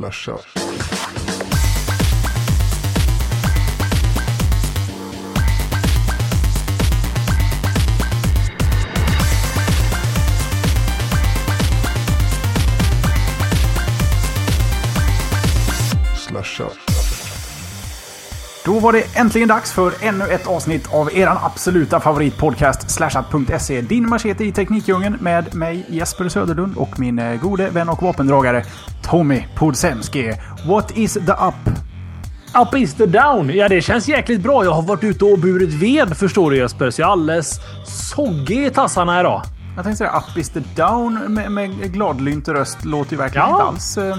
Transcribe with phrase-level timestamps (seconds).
[0.00, 0.38] Slasha.
[18.64, 23.80] Då var det äntligen dags för ännu ett avsnitt av eran absoluta favoritpodcast slashat.se.
[23.80, 28.64] Din machete i Teknikdjungeln med mig Jesper Söderlund och min eh, gode vän och vapendragare
[29.10, 30.32] Tommy Podsemski.
[30.66, 31.54] What is the up?
[32.62, 33.50] Up is the down.
[33.54, 34.64] Ja, det känns jäkligt bra.
[34.64, 38.66] Jag har varit ute och burit ved förstår du Jesper, så jag är alldeles soggig
[38.66, 39.42] i tassarna idag.
[39.76, 43.52] Jag tänkte säga up is the down med, med gladlynt röst låter ju verkligen Ja.
[43.54, 43.98] inte alls...
[43.98, 44.16] eh,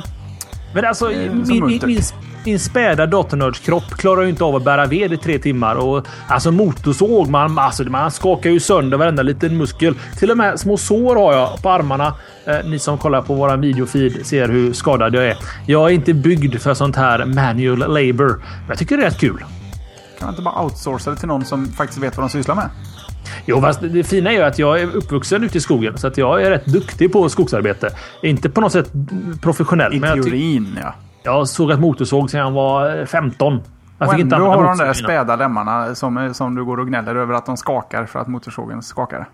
[0.73, 2.01] Men alltså, Eh, min, min, min,
[2.45, 5.75] min späda dotternördskropp klarar ju inte av att bära ved i tre timmar.
[5.75, 9.95] Och, alltså motorsåg, man, alltså, man skakar ju sönder varenda liten muskel.
[10.19, 12.13] Till och med små sår har jag på armarna.
[12.45, 15.37] Eh, ni som kollar på våran videofeed ser hur skadad jag är.
[15.65, 18.27] Jag är inte byggd för sånt här manual labor.
[18.37, 19.37] Men jag tycker det är rätt kul.
[19.37, 22.69] Kan man inte bara outsourca det till någon som faktiskt vet vad de sysslar med?
[23.45, 26.17] Jo, fast det fina är ju att jag är uppvuxen ute i skogen, så att
[26.17, 27.89] jag är rätt duktig på skogsarbete.
[28.23, 28.91] Inte på något sätt
[29.41, 30.93] professionell, I teorin, ja.
[31.23, 33.61] Jag har sågat motorsåg sedan jag var eh, 15.
[33.97, 36.79] Jag Och fick inte ändå använda har de där späda lemmarna som, som du går
[36.79, 39.29] och gnäller över att de skakar för att motorsågen skakar.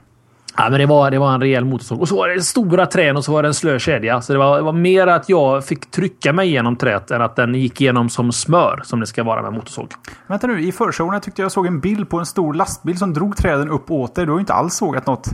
[0.57, 2.01] Ja, men det var, det var en rejäl motorsåg.
[2.01, 4.21] Och så var det stora trän och så var det en slö kedja.
[4.21, 7.35] Så det var, det var mer att jag fick trycka mig igenom träet än att
[7.35, 9.87] den gick igenom som smör, som det ska vara med motorsåg.
[10.27, 13.37] Vänta nu, i förshowen tyckte jag såg en bild på en stor lastbil som drog
[13.37, 14.25] träden upp åt dig.
[14.25, 15.27] Du har ju inte alls sågat något.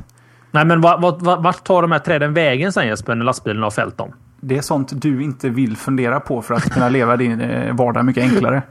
[0.51, 3.63] Nej, men vart, vart, vart- vart tar de här träden vägen sen Jesper, när lastbilen
[3.63, 4.13] har fällt dem?
[4.45, 8.05] Det är sånt du inte vill fundera på för att kunna leva din eh, vardag
[8.05, 8.61] mycket enklare.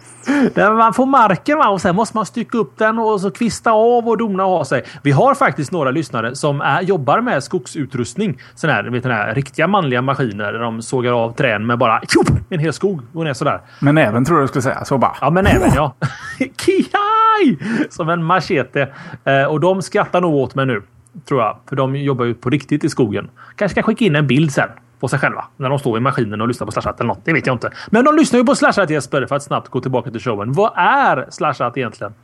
[0.55, 1.69] Man får marken va?
[1.69, 4.65] och sen måste man stycka upp den och så kvista av och dona och ha
[4.65, 4.84] sig.
[5.03, 8.39] Vi har faktiskt några lyssnare som är, jobbar med skogsutrustning.
[8.55, 12.00] Sån här, vet, den här riktiga manliga maskiner där de sågar av trän med bara
[12.00, 13.00] tjopp, en hel skog.
[13.12, 13.61] Går ner sådär.
[13.81, 14.84] Men även tror jag du skulle säga.
[14.84, 15.16] Så bara.
[15.21, 15.94] Ja, men även ja.
[16.39, 17.59] Kiai!
[17.91, 18.89] Som en machete.
[19.25, 20.83] Eh, och de skrattar nog åt mig nu.
[21.28, 21.59] Tror jag.
[21.69, 23.31] För de jobbar ju på riktigt i skogen.
[23.56, 24.69] Kanske ska skicka in en bild sen.
[25.03, 25.45] På sig själva.
[25.57, 27.25] När de står i maskinen och lyssnar på Slashat eller något.
[27.25, 27.71] Det vet jag inte.
[27.91, 29.27] Men de lyssnar ju på Slashat Jesper.
[29.27, 30.53] För att snabbt gå tillbaka till showen.
[30.53, 32.15] Vad är Slashat egentligen?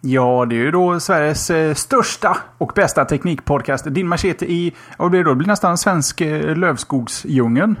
[0.00, 3.84] Ja, det är ju då Sveriges eh, största och bästa teknikpodcast.
[3.94, 5.30] Din machete i, vad blir det då?
[5.30, 7.78] Det blir nästan svensk eh, lövskogsdjungeln.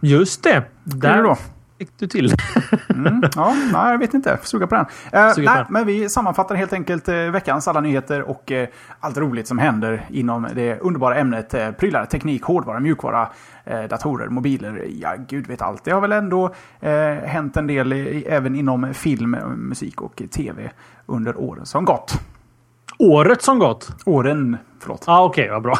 [0.00, 0.62] Just det.
[0.84, 1.36] Där Där då.
[1.80, 2.34] Fick du till.
[3.36, 4.38] Ja, nej, jag vet inte.
[4.42, 4.86] Suga på den.
[5.12, 5.72] Eh, Suga på nej, den.
[5.72, 8.68] men vi sammanfattar helt enkelt eh, veckans alla nyheter och eh,
[9.00, 13.28] allt roligt som händer inom det underbara ämnet eh, prylar, teknik, hårdvara, mjukvara,
[13.64, 14.86] eh, datorer, mobiler.
[15.00, 15.84] Ja, gud vet allt.
[15.84, 20.70] Det har väl ändå eh, hänt en del i, även inom film, musik och tv
[21.06, 22.20] under åren som gått.
[22.98, 23.88] Året som gått.
[24.06, 25.04] Åren, förlåt.
[25.06, 25.78] Ja, ah, okej, vad bra.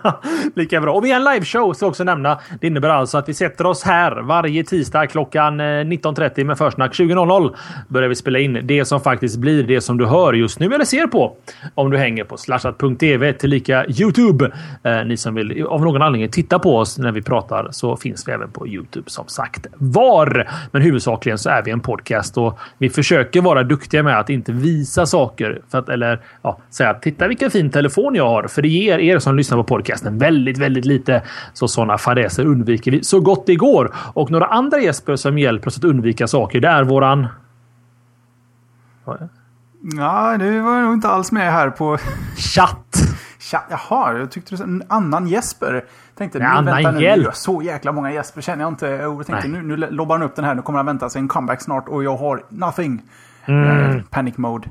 [0.54, 0.94] Lika bra.
[0.94, 2.40] Och vi har en liveshow, ska jag också nämna.
[2.60, 6.92] Det innebär alltså att vi sätter oss här varje tisdag klockan eh, 19.30 med försnack
[6.92, 7.54] 20.00.
[7.88, 10.84] Börjar vi spela in det som faktiskt blir det som du hör just nu eller
[10.84, 11.36] ser på.
[11.74, 14.52] Om du hänger på slashat.tv tillika Youtube.
[14.82, 18.28] Eh, ni som vill av någon anledning titta på oss när vi pratar så finns
[18.28, 20.48] vi även på Youtube som sagt var.
[20.72, 24.52] Men huvudsakligen så är vi en podcast och vi försöker vara duktiga med att inte
[24.52, 28.33] visa saker för att eller ja, säga att titta vilken fin telefon jag har.
[28.42, 31.22] För det ger er som lyssnar på podcasten väldigt, väldigt lite.
[31.52, 33.94] Så sådana fadäser undviker vi så gott det går.
[33.96, 36.60] Och några andra Jesper som hjälper oss att undvika saker.
[36.60, 37.26] Det är våran.
[39.96, 41.98] Ja, du var nog inte alls med här på...
[42.36, 42.86] Chatt.
[43.40, 45.84] Tja, jaha, jag tyckte du sa en annan Jesper.
[46.18, 47.34] Tänkte, En nu, vänta, nu, hjälp.
[47.34, 48.86] så jäkla många Jesper känner jag inte.
[48.86, 49.62] Jag tänkte, Nej.
[49.62, 50.54] nu, nu lobbar han upp den här.
[50.54, 53.02] Nu kommer han vänta sig en comeback snart och jag har nothing.
[53.44, 53.96] Mm.
[53.96, 54.68] Eh, panic mode.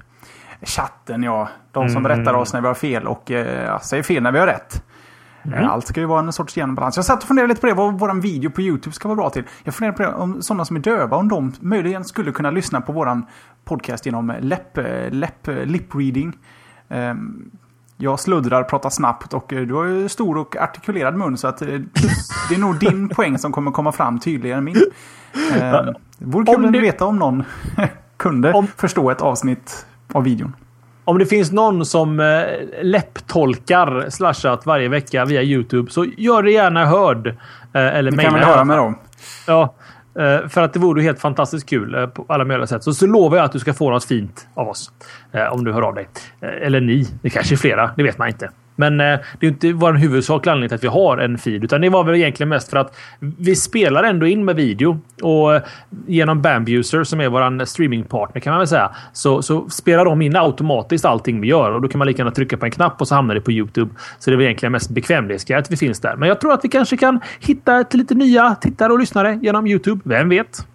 [0.65, 1.49] Chatten, ja.
[1.71, 4.39] De som rättar oss när vi har fel och eh, ja, säger fel när vi
[4.39, 4.83] har rätt.
[5.45, 5.59] Mm.
[5.59, 6.95] Eh, Allt ska ju vara en sorts genombalans.
[6.95, 9.29] Jag satt och funderade lite på det, vad vår video på YouTube ska vara bra
[9.29, 9.43] till.
[9.63, 12.81] Jag funderade på det, om sådana som är döva, om de möjligen skulle kunna lyssna
[12.81, 13.25] på våran
[13.65, 16.37] podcast genom läpp, eh, läpp, lip reading.
[16.89, 17.49] Ehm,
[17.97, 22.55] jag sluddrar, pratar snabbt och du har ju stor och artikulerad mun så att det
[22.55, 24.75] är nog din poäng som kommer komma fram tydligare än min.
[25.61, 25.85] Ehm,
[26.17, 27.43] Det vore kul Om att du- veta om någon
[28.17, 30.55] kunde Om- förstå ett avsnitt av videon.
[31.05, 32.43] Om det finns någon som eh,
[32.81, 37.27] läpptolkar slashat varje vecka via Youtube så gör det gärna hörd.
[37.27, 37.33] Eh,
[37.73, 38.95] eller Det kan vi höra med dem.
[39.47, 39.73] Ja,
[40.19, 42.83] eh, för att det vore helt fantastiskt kul eh, på alla möjliga sätt.
[42.83, 44.91] Så, så lovar jag att du ska få något fint av oss.
[45.31, 46.07] eh, Om du hör av dig.
[46.41, 47.07] Eh, Eller ni.
[47.21, 47.91] Det kanske är flera.
[47.97, 48.49] Det vet man inte.
[48.75, 51.63] Men eh, det är inte vår huvudsakliga anledning till att vi har en feed.
[51.63, 54.99] Utan det var väl egentligen mest för att vi spelar ändå in med video.
[55.21, 55.61] Och eh,
[56.07, 58.91] genom Bambuser som är vår streamingpartner kan man väl säga.
[59.13, 61.71] Så, så spelar de in automatiskt allting vi gör.
[61.71, 63.51] Och då kan man lika gärna trycka på en knapp och så hamnar det på
[63.51, 63.91] Youtube.
[64.19, 66.15] Så det är väl egentligen mest bekvämlighetsgrejer att vi finns där.
[66.15, 70.01] Men jag tror att vi kanske kan hitta lite nya tittare och lyssnare genom Youtube.
[70.05, 70.67] Vem vet?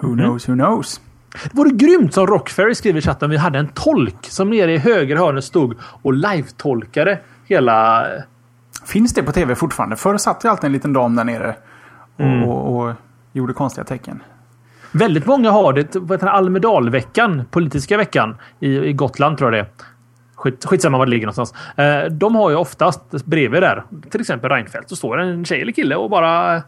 [0.00, 1.00] Who knows, who knows?
[1.42, 3.30] Det vore grymt som Rockferry skriver i chatten.
[3.30, 8.06] Vi hade en tolk som nere i höger hörnet stod och live-tolkade hela...
[8.86, 9.96] Finns det på tv fortfarande?
[9.96, 11.56] Förr satt ju alltid en liten dam där nere
[12.16, 12.44] och, mm.
[12.44, 12.94] och, och
[13.32, 14.22] gjorde konstiga tecken.
[14.92, 16.22] Väldigt många har det.
[16.22, 19.74] Almedalveckan, politiska veckan i, i Gotland tror jag det är.
[20.34, 21.54] Skit, skitsamma var det ligger någonstans.
[21.76, 25.72] Eh, de har ju oftast bredvid där, till exempel Reinfeldt, så står en tjej eller
[25.72, 26.62] kille och bara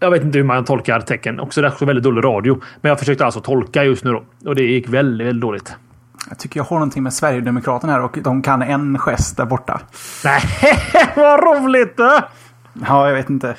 [0.00, 1.40] jag vet inte hur man tolkar tecken.
[1.40, 2.60] Också det är väldigt dålig radio.
[2.80, 4.22] Men jag försökte alltså tolka just nu då.
[4.44, 5.74] Och det gick väldigt, väldigt dåligt.
[6.28, 9.80] Jag tycker jag har någonting med Sverigedemokraterna här och de kan en gest där borta.
[10.24, 10.40] Nej,
[11.16, 11.96] vad roligt!
[11.96, 12.20] Då!
[12.86, 13.54] Ja, jag vet inte.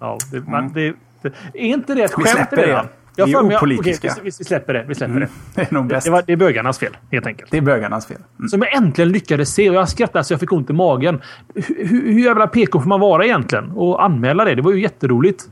[0.00, 2.26] Ja, det, man, det, det, är inte det ett skämt?
[2.26, 2.88] Vi släpper det.
[3.18, 4.08] Jag vi är opolitiska.
[4.08, 4.84] Okej, vi, vi, släpper det.
[4.88, 5.28] Vi släpper mm.
[5.54, 5.54] det.
[5.60, 6.04] Det är nog bäst.
[6.04, 7.50] Det, var, det är bögarnas fel, helt enkelt.
[7.50, 8.16] Det är bögarnas fel.
[8.38, 8.48] Mm.
[8.48, 9.70] Som jag äntligen lyckades se.
[9.70, 11.20] Och jag skrattade så jag fick ont i magen.
[11.54, 13.70] Hur, hur jävla PK får man vara egentligen?
[13.70, 14.54] Och anmäla det.
[14.54, 15.44] Det var ju jätteroligt.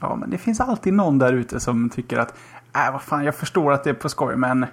[0.00, 2.34] Ja, men det finns alltid någon där ute som tycker att
[2.74, 4.68] äh, vad fan, jag förstår att det är på skoj, men eh,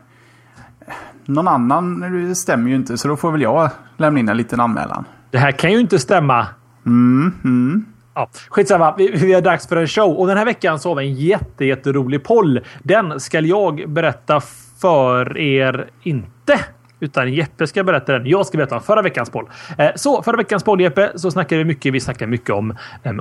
[1.25, 5.05] någon annan stämmer ju inte, så då får väl jag lämna in en liten anmälan.
[5.31, 6.47] Det här kan ju inte stämma.
[6.85, 7.85] Mm, mm.
[8.13, 10.17] Ja, skitsamma, vi, vi är dags för en show.
[10.17, 12.59] Och den här veckan så har vi en jätte, jätterolig poll.
[12.83, 14.41] Den ska jag berätta
[14.81, 16.59] för er inte.
[16.99, 18.25] Utan Jeppe ska berätta den.
[18.25, 19.49] Jag ska berätta om förra veckans poll.
[19.77, 21.93] Eh, så förra veckans poll Jeppe, så snackade vi mycket.
[21.93, 22.77] Vi snackade mycket om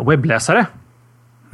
[0.07, 0.67] webbläsare.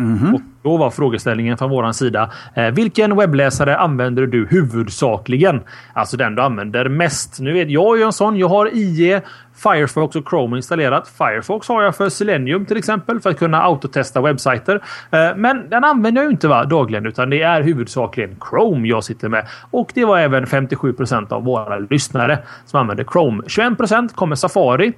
[0.01, 0.35] Mm -hmm.
[0.35, 2.31] Och då var frågeställningen från våran sida.
[2.55, 5.61] Eh, vilken webbläsare använder du huvudsakligen?
[5.93, 7.41] Alltså den du använder mest.
[7.41, 8.37] Nu vet jag ju en sån.
[8.37, 9.23] Jag har IE,
[9.63, 11.09] Firefox och Chrome installerat.
[11.09, 14.75] Firefox har jag för Selenium till exempel för att kunna autotesta webbsajter.
[15.11, 19.29] Eh, men den använder jag inte va, dagligen utan det är huvudsakligen Chrome jag sitter
[19.29, 19.47] med.
[19.71, 23.43] Och det var även 57% av våra lyssnare som använder Chrome.
[23.43, 24.93] 21% kommer Safari.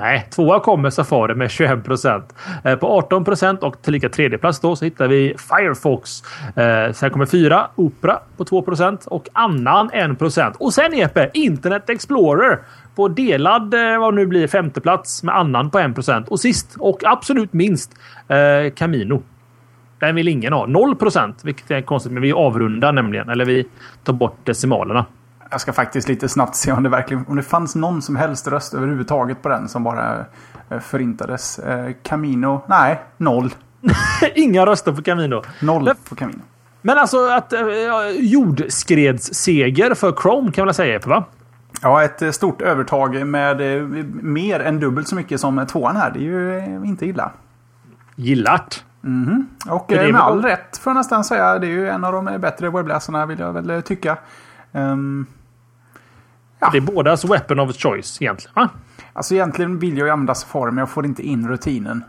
[0.00, 2.34] Nej, tvåa kommer Safari med 21 procent.
[2.64, 6.22] Eh, på 18 procent och tillika tredjeplats då så hittar vi Firefox.
[6.56, 10.56] Eh, sen kommer fyra Opera på 2 procent och annan 1 procent.
[10.60, 12.58] Och sen Epe, Internet Explorer
[12.94, 16.28] på delad eh, vad nu blir femteplats med annan på 1 procent.
[16.28, 17.92] Och sist och absolut minst
[18.74, 19.22] Camino.
[20.00, 20.66] Den vill ingen ha.
[20.66, 23.28] 0 procent, vilket är konstigt, men vi avrundar nämligen.
[23.28, 23.66] Eller vi
[24.04, 25.06] tar bort decimalerna.
[25.50, 28.48] Jag ska faktiskt lite snabbt se om det verkligen om det fanns någon som helst
[28.48, 30.24] röst överhuvudtaget på den som bara
[30.70, 31.58] eh, förintades.
[31.58, 32.62] Eh, Camino?
[32.66, 33.54] Nej, noll.
[34.34, 35.42] Inga röster på Camino.
[35.60, 36.40] Noll men, på Camino.
[36.82, 37.60] Men alltså att eh,
[38.18, 41.24] jordskredsseger för Chrome kan man säga, va?
[41.82, 43.60] Ja, ett eh, stort övertag med
[44.22, 46.10] mer än dubbelt så mycket som tvåan här.
[46.10, 47.30] Det är ju inte illa.
[48.14, 48.84] Gillat.
[49.04, 49.70] Mm -hmm.
[49.70, 51.58] Och med all rätt får jag nästan säga.
[51.58, 54.18] Det är ju en av de bättre webbläsarna vill jag väl tycka.
[54.72, 55.26] Um,
[56.58, 56.68] Ja.
[56.72, 58.54] Det är bådas weapon of choice egentligen.
[58.54, 58.68] Va?
[59.12, 62.04] Alltså egentligen vill jag ju använda Safari men jag får inte in rutinen.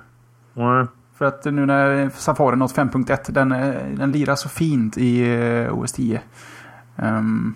[0.56, 0.88] Mm.
[1.18, 5.92] För att nu när Safari nått 5.1 den, eh, den lirar så fint i OS
[5.92, 6.22] 10.
[6.96, 7.56] Um,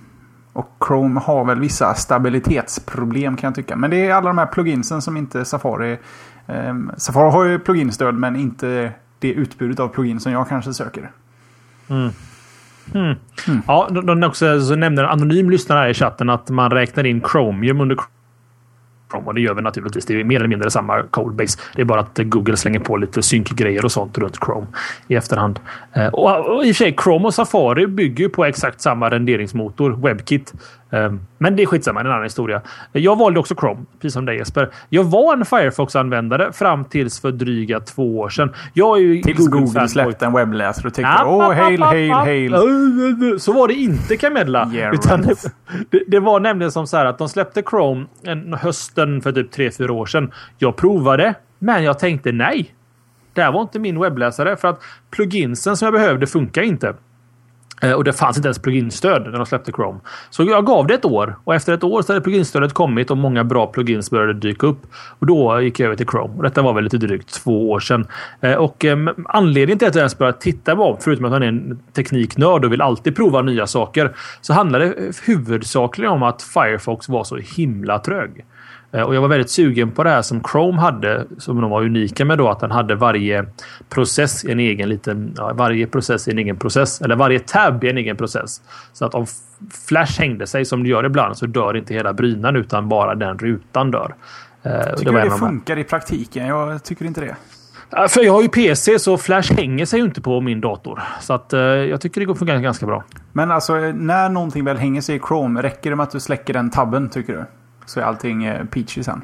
[0.53, 3.75] och Chrome har väl vissa stabilitetsproblem kan jag tycka.
[3.75, 5.99] Men det är alla de här pluginsen som inte Safari...
[6.45, 11.11] Um, Safari har ju pluginstöd men inte det utbudet av plugin som jag kanske söker.
[11.87, 12.11] Mm.
[12.93, 13.15] Mm.
[13.47, 13.61] Mm.
[13.67, 17.03] Ja, de, de också, så nämnde en anonym lyssnare här i chatten att man räknar
[17.05, 17.97] in Chromium under
[19.11, 19.27] Chrome.
[19.27, 20.05] Och det gör vi naturligtvis.
[20.05, 21.59] Det är mer eller mindre samma codebase.
[21.75, 24.67] Det är bara att Google slänger på lite synkgrejer och sånt runt Chrome
[25.07, 25.59] i efterhand.
[25.93, 29.91] Eh, och, och i och för sig, Chrome och Safari bygger på exakt samma renderingsmotor,
[29.91, 30.53] WebKit.
[30.91, 32.61] Ehm, men det är skitsamma, en annan historia.
[32.91, 34.69] Jag valde också Chrome, precis som dig Jesper.
[34.89, 38.53] Jag var en Firefox-användare fram tills för dryga två år sedan.
[38.73, 43.39] Jag är ju tills Google, Google släppte en webbläsare och tyckte åh, hail, hail, hail.
[43.39, 44.71] Så var det inte Camilla.
[44.73, 45.53] Yeah, utan right.
[45.89, 49.51] det, det, var nämligen som så här att de släppte Chrome en hösten för typ
[49.51, 50.31] tre fyra år sedan.
[50.57, 52.75] Jag provade, men jag tänkte nej.
[53.33, 54.81] Det här var inte min webbläsare för att
[55.11, 56.93] pluginsen som jag behövde funkar inte.
[57.83, 59.99] Eh, och det fanns inte ens pluginstöd när de släppte Chrome.
[60.29, 63.17] Så jag gav det ett år och efter ett år så hade pluginstödet kommit och
[63.17, 64.81] många bra plugins började dyka upp.
[65.19, 66.33] Och då gick jag över till Chrome.
[66.37, 68.07] Och detta var väl lite drygt två år sedan.
[68.41, 71.47] Eh, och eh, anledningen till att jag ens började titta på, förutom att man är
[71.47, 77.09] en tekniknörd och vill alltid prova nya saker, så handlade det huvudsakligen om att Firefox
[77.09, 78.45] var så himla trög.
[78.93, 81.83] Eh, och jag var väldigt sugen på det här som Chrome hade, som de var
[81.83, 83.45] unika med då, att den hade varje
[83.89, 85.33] process i en egen liten...
[85.37, 87.01] Ja, varje process i en egen process.
[87.01, 88.61] Eller varje tab i en egen process.
[88.93, 89.25] Så att om
[89.87, 93.37] Flash hängde sig som det gör ibland så dör inte hela brynan utan bara den
[93.37, 94.15] rutan dör.
[94.63, 96.47] Eh, tycker det du det funkar i praktiken?
[96.47, 97.35] Jag tycker inte det.
[98.09, 101.03] För jag har ju PC så Flash hänger sig ju inte på min dator.
[101.21, 103.03] Så att, eh, jag tycker det funkar ganska bra.
[103.31, 106.53] Men alltså när någonting väl hänger sig i Chrome, räcker det med att du släcker
[106.53, 107.45] den tabben tycker du?
[107.85, 109.21] Så är allting eh, peachy sen.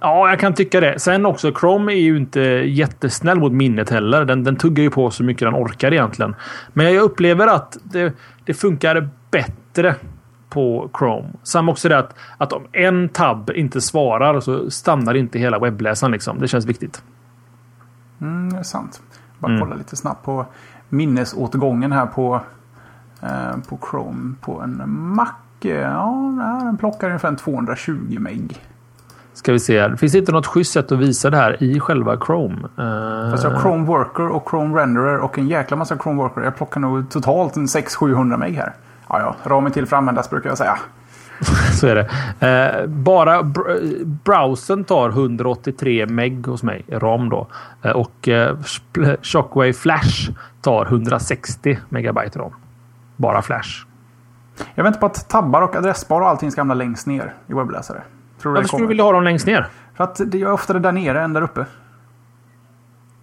[0.00, 0.98] Ja, jag kan tycka det.
[0.98, 4.24] Sen också, Chrome är ju inte jättesnäll mot minnet heller.
[4.24, 6.34] Den, den tuggar ju på så mycket den orkar egentligen.
[6.72, 8.12] Men jag upplever att det,
[8.44, 9.94] det funkar bättre
[10.48, 11.28] på Chrome.
[11.42, 16.12] Samma också det att, att om en tab inte svarar så stannar inte hela webbläsaren.
[16.12, 16.38] Liksom.
[16.38, 17.02] Det känns viktigt.
[18.20, 19.02] Mm, det är sant.
[19.38, 19.60] Bara mm.
[19.60, 20.46] kolla lite snabbt på
[20.88, 22.40] minnesåtgången här på,
[23.22, 24.34] eh, på Chrome.
[24.40, 25.28] På en Mac.
[25.68, 28.60] Ja, den plockar ungefär 220 meg.
[29.32, 29.96] Ska vi se.
[29.96, 32.54] Finns det inte något schysst sätt att visa det här i själva Chrome?
[32.78, 33.30] Uh...
[33.30, 36.40] Fast jag har Chrome Worker och Chrome Renderer och en jäkla massa Chrome Worker.
[36.40, 38.72] Jag plockar nog totalt en 600-700 meg här.
[39.08, 39.36] Ja, ja.
[39.50, 40.78] Ramen till för användas brukar jag säga.
[41.80, 42.08] Så är det.
[42.46, 43.60] Eh, bara br
[44.04, 47.46] browsern tar 183 meg hos mig, ram då.
[47.82, 48.56] Eh, och eh,
[49.22, 52.52] Shockwave Flash tar 160 megabyte ram.
[53.16, 53.89] Bara Flash.
[54.74, 58.02] Jag väntar på att tabbar och adressbar och allting ska hamna längst ner i webbläsare.
[58.42, 59.66] Tror Varför skulle du vilja ha dem längst ner?
[59.94, 61.66] För att det är oftare där nere än där uppe.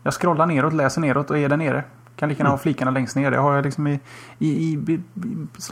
[0.03, 1.83] Jag scrollar neråt, läser neråt och är där nere.
[2.15, 2.51] Kan lika gärna mm.
[2.51, 3.31] ha flikarna längst ner.
[3.31, 3.99] Det har jag liksom i,
[4.39, 4.99] i, i,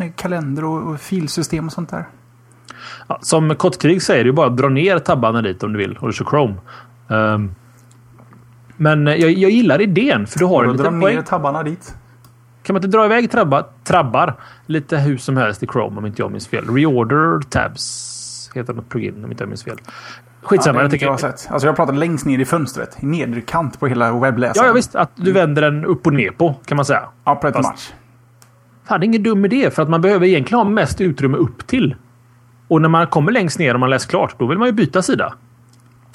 [0.02, 2.06] i kalender och, och filsystem och sånt där.
[3.08, 5.98] Ja, som Kottkrig säger, det är bara att dra ner tabbarna dit om du vill
[5.98, 6.56] och du kör Chrome.
[7.08, 7.56] Um,
[8.78, 11.96] men jag, jag gillar idén för du har en liten dra ner tabbarna dit.
[12.66, 16.22] Kan man inte dra iväg trabba, trabbar lite hur som helst i Chrome om inte
[16.22, 16.76] jag minns fel?
[16.76, 19.78] Reorder tabs heter något plugin om inte jag minns fel.
[20.42, 20.80] Skitsamma.
[20.80, 21.48] Ja, jag, tycker jag, sett.
[21.50, 22.98] Alltså jag pratar längst ner i fönstret.
[23.00, 24.66] I nedre kant på hela webbläsaren.
[24.66, 24.96] Ja, ja visst.
[24.96, 27.04] Att du vänder den upp och ner på kan man säga.
[27.24, 27.94] Ja, pretty Fast, much.
[28.88, 29.72] Fan, det är ingen dum idé.
[29.72, 31.96] För att man behöver egentligen ha mest utrymme upp till.
[32.68, 35.02] Och när man kommer längst ner och man läst klart, då vill man ju byta
[35.02, 35.34] sida.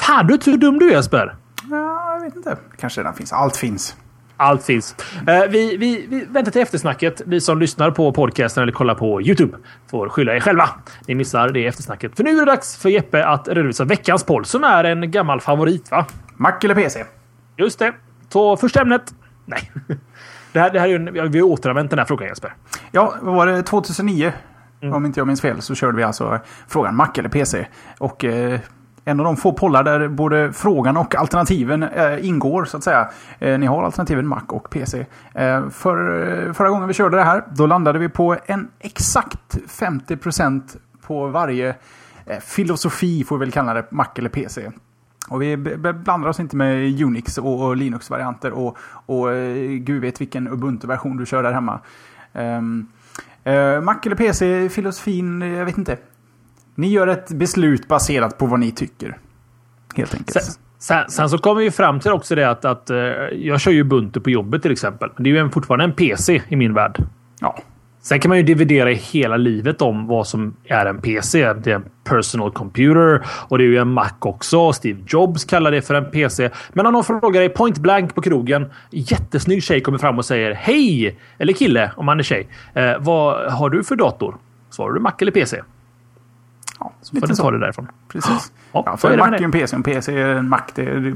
[0.01, 1.37] Fan, du hur dum du är Jesper.
[1.71, 2.57] Ja, jag vet inte.
[2.79, 3.33] Kanske redan finns.
[3.33, 3.97] Allt finns.
[4.41, 4.97] Allt finns.
[5.29, 7.23] Uh, vi, vi, vi väntar till eftersnacket.
[7.27, 9.59] Vi som lyssnar på podcasten eller kollar på Youtube
[9.91, 10.69] får skylla er själva.
[11.07, 12.17] Ni missar det eftersnacket.
[12.17, 15.41] För nu är det dags för Jeppe att redovisa veckans poll som är en gammal
[15.41, 16.07] favorit, va?
[16.37, 17.05] Mac eller PC?
[17.57, 17.93] Just det.
[18.29, 19.15] Så första ämnet.
[19.45, 19.73] Nej.
[20.53, 22.55] Det här, det här är ju vi har återanvänt den här frågan Jesper.
[22.91, 23.63] Ja, vad var det?
[23.63, 24.33] 2009?
[24.83, 24.95] Mm.
[24.95, 27.67] Om inte jag minns fel så körde vi alltså frågan Mac eller PC.
[27.99, 28.61] Och eh,
[29.05, 33.11] en av de få pollar där både frågan och alternativen eh, ingår så att säga.
[33.39, 35.07] Eh, ni har alternativen Mac och PC.
[35.35, 39.59] Eh, för, eh, förra gången vi körde det här, då landade vi på en exakt
[39.69, 40.77] 50%
[41.07, 41.75] på varje
[42.27, 44.71] eh, filosofi, får vi väl kalla det, Mac eller PC.
[45.29, 45.57] Och vi
[45.95, 51.17] blandar oss inte med Unix och, och Linux-varianter och, och eh, gud vet vilken Ubuntu-version
[51.17, 51.81] du kör där hemma.
[52.33, 52.87] Ehm,
[53.45, 55.97] eh, Mac eller PC, filosofin, jag vet inte.
[56.81, 59.19] Ni gör ett beslut baserat på vad ni tycker.
[59.95, 60.33] Helt enkelt.
[60.33, 62.97] Sen, sen, sen så kommer vi fram till också det att, att uh,
[63.33, 65.11] jag kör ju Ubuntu på jobbet till exempel.
[65.19, 67.05] Det är ju en, fortfarande en PC i min värld.
[67.41, 67.59] Ja.
[68.03, 71.53] Sen kan man ju dividera i hela livet om vad som är en PC.
[71.53, 74.73] Det är en personal computer och det är ju en Mac också.
[74.73, 76.51] Steve Jobs kallar det för en PC.
[76.73, 78.67] Men om någon frågar dig point blank på krogen.
[78.91, 81.19] Jättesnygg tjej kommer fram och säger Hej!
[81.39, 82.49] Eller kille om han är tjej.
[82.75, 84.37] Eh, vad har du för dator?
[84.71, 85.61] Svarar du Mac eller PC?
[87.13, 87.89] Så får du ta det därifrån.
[88.09, 88.53] Precis.
[88.73, 89.77] Ja, ja för en Mac är en PC.
[89.77, 90.61] En PC är en Mac.
[90.75, 91.15] Det är,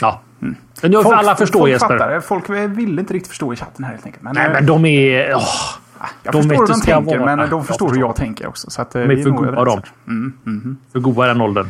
[0.00, 0.20] ja.
[0.42, 0.56] Mm.
[0.82, 1.98] Men nu folk, alla förstår folk Jesper.
[1.98, 4.22] Fattar, folk vill inte riktigt förstå i chatten här helt enkelt.
[4.22, 5.34] Men, Nej, men de är...
[5.34, 5.42] Oh.
[6.22, 7.36] Jag de förstår hur de tänker, vara.
[7.36, 8.70] men de förstår hur jag tänker också.
[8.70, 9.82] Så att, de är för goa de.
[10.06, 11.66] Mm, mm, för goa den åldern.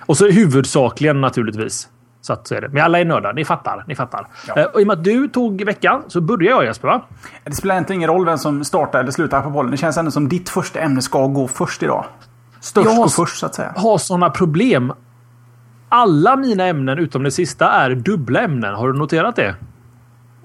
[0.00, 1.88] Och så huvudsakligen naturligtvis.
[2.20, 2.68] Så att så är det.
[2.68, 3.32] Men alla är nördar.
[3.32, 3.84] Ni fattar.
[3.86, 4.26] Ni fattar.
[4.46, 4.62] Ja.
[4.62, 7.02] Uh, och I och med att du tog veckan så börjar jag Jesper va?
[7.44, 9.70] Det spelar egentligen ingen roll vem som startar eller slutar på bollen.
[9.70, 12.04] Det känns ändå som ditt första ämne ska gå först idag.
[12.66, 13.72] Störst och först så att säga.
[13.74, 14.92] Jag har sådana problem.
[15.88, 18.74] Alla mina ämnen utom det sista är dubbla ämnen.
[18.74, 19.54] Har du noterat det?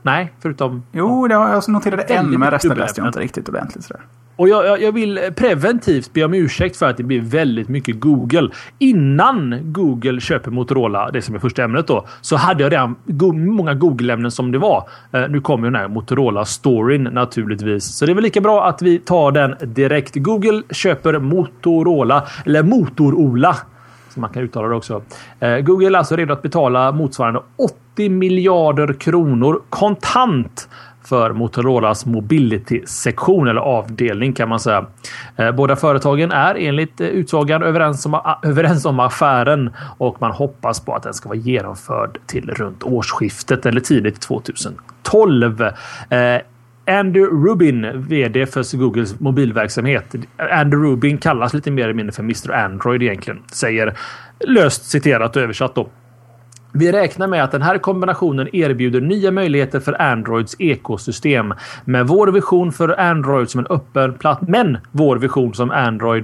[0.01, 0.83] Nej, förutom...
[0.91, 3.83] Jo, det har jag noterade en, men resten läste jag inte riktigt ordentligt.
[3.83, 4.01] Sådär.
[4.35, 7.99] Och jag, jag, jag, vill preventivt be om ursäkt för att det blir väldigt mycket
[7.99, 8.49] Google.
[8.79, 13.33] Innan Google köper Motorola, det som är första ämnet då, så hade jag redan go
[13.33, 14.89] många Google-ämnen som det var.
[15.15, 17.97] Uh, nu kommer ju den här Motorola-storyn naturligtvis.
[17.97, 20.15] Så det är väl lika bra att vi tar den direkt.
[20.15, 23.57] Google köper Motorola, eller Motorola
[24.13, 25.01] så man kan uttala det också.
[25.39, 30.69] Eh, Google är alltså redo att betala motsvarande 80 miljarder kronor kontant
[31.03, 34.85] för Motorolas Mobility-sektion eller avdelning kan man säga.
[35.35, 40.79] Eh, båda företagen är enligt eh, utsagan överens om, överens om affären och man hoppas
[40.79, 45.63] på att den ska vara genomförd till runt årsskiftet eller tidigt 2012.
[46.85, 50.15] Andrew Rubin, VD för Googles mobilverksamhet.
[50.37, 53.39] Andrew Rubin kallas lite mer eller mindre för Mr Android egentligen.
[53.51, 53.97] Säger
[54.39, 55.89] löst citerat och översatt då.
[56.73, 61.53] Vi räknar med att den här kombinationen erbjuder nya möjligheter för Androids ekosystem.
[61.85, 66.23] Med vår vision för Android som en öppen platt, men vår vision som Android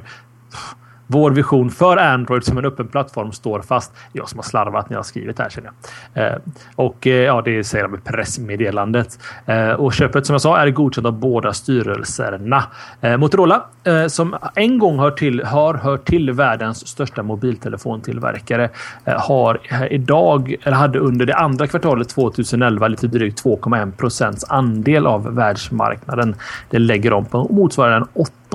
[1.08, 3.92] vår vision för Android som en öppen plattform står fast.
[4.14, 5.72] Jag som har slarvat när jag har skrivit det här känner
[6.14, 6.28] jag.
[6.28, 6.38] Eh,
[6.76, 9.20] och eh, ja, det säger de i pressmeddelandet.
[9.46, 12.64] Eh, och köpet som jag sa är godkänt av båda styrelserna.
[13.02, 18.70] Eh, Motorola eh, som en gång hör till, har hört till världens största mobiltelefontillverkare
[19.06, 24.46] eh, har eh, idag eller hade under det andra kvartalet 2011 lite drygt 2,1 procents
[24.50, 26.36] andel av världsmarknaden.
[26.70, 28.08] Det lägger de på motsvarande en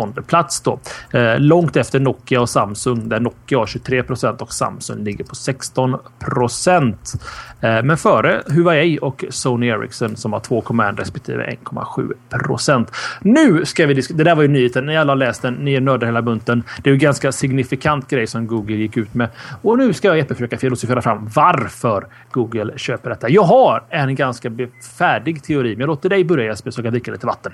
[0.02, 0.78] åttonde plats då.
[1.12, 5.35] Eh, långt efter Nokia och Samsung där Nokia har 23 procent och Samsung ligger på
[5.35, 7.12] 16 procent.
[7.61, 12.12] Eh, men före Huawei och Sony Ericsson som har 2,1 respektive 1,7
[12.44, 12.90] procent.
[13.21, 14.18] Nu ska vi diskutera.
[14.18, 14.87] Det där var ju nyheten.
[14.87, 15.54] Ni alla har läst den.
[15.54, 16.62] Ni är nördar hela bunten.
[16.82, 19.28] Det är ju ganska signifikant grej som Google gick ut med.
[19.62, 23.28] Och nu ska jag Jeppe försöka filosofera fram varför Google köper detta.
[23.28, 24.50] Jag har en ganska
[24.99, 27.52] färdig teori, men jag låter dig börja Jesper så jag kan dricka lite vatten.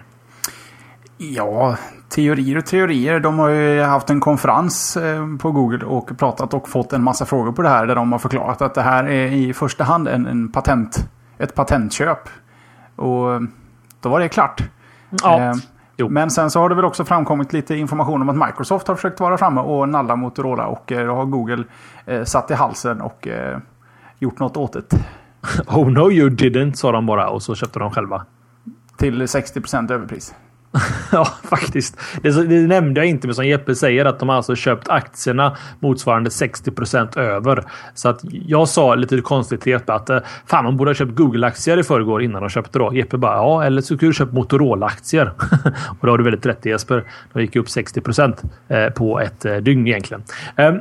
[1.21, 1.77] Ja,
[2.09, 3.21] teorier och teorier.
[3.21, 7.27] De har ju haft en konferens eh, på Google och pratat och fått en massa
[7.27, 7.87] frågor på det här.
[7.87, 11.09] Där de har förklarat att det här är i första hand en, en patent,
[11.39, 12.29] ett patentköp.
[12.97, 13.43] Och
[14.01, 14.63] då var det klart.
[15.23, 15.41] Ja.
[15.41, 18.95] Eh, men sen så har det väl också framkommit lite information om att Microsoft har
[18.95, 20.67] försökt vara framme och nalla Motorola.
[20.67, 21.65] Och eh, då har Google
[22.07, 23.59] eh, satt i halsen och eh,
[24.19, 24.83] gjort något åt det.
[25.67, 28.27] Oh no you didn't, sa de bara och så köpte de själva.
[28.97, 30.35] Till 60% överpris.
[31.13, 32.01] ja, faktiskt.
[32.23, 35.57] Det, det, nämnde jag inte, men som Jeppe säger att de har alltså köpt aktierna
[35.81, 37.65] motsvarande 60% över.
[37.95, 41.15] Så att jag sa lite konstigt till Jeppe att eh, fan, de borde ha köpt
[41.15, 42.95] Google-aktier i förrgår innan de köpte då.
[42.95, 45.33] Jeppe bara ja, eller så kunde du köpt Motorola-aktier.
[46.01, 47.05] och då har du väldigt rätt Jesper.
[47.33, 48.03] De gick upp 60
[48.69, 50.23] eh, på ett eh, dygn egentligen.
[50.57, 50.81] Ehm,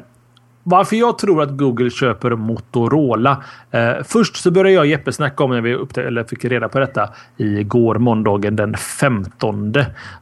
[0.69, 3.43] varför jag tror att Google köper Motorola.
[3.71, 6.69] Eh, först så började jag och Jeppe snacka om när vi upptäckte, eller fick reda
[6.69, 9.73] på detta igår måndagen den 15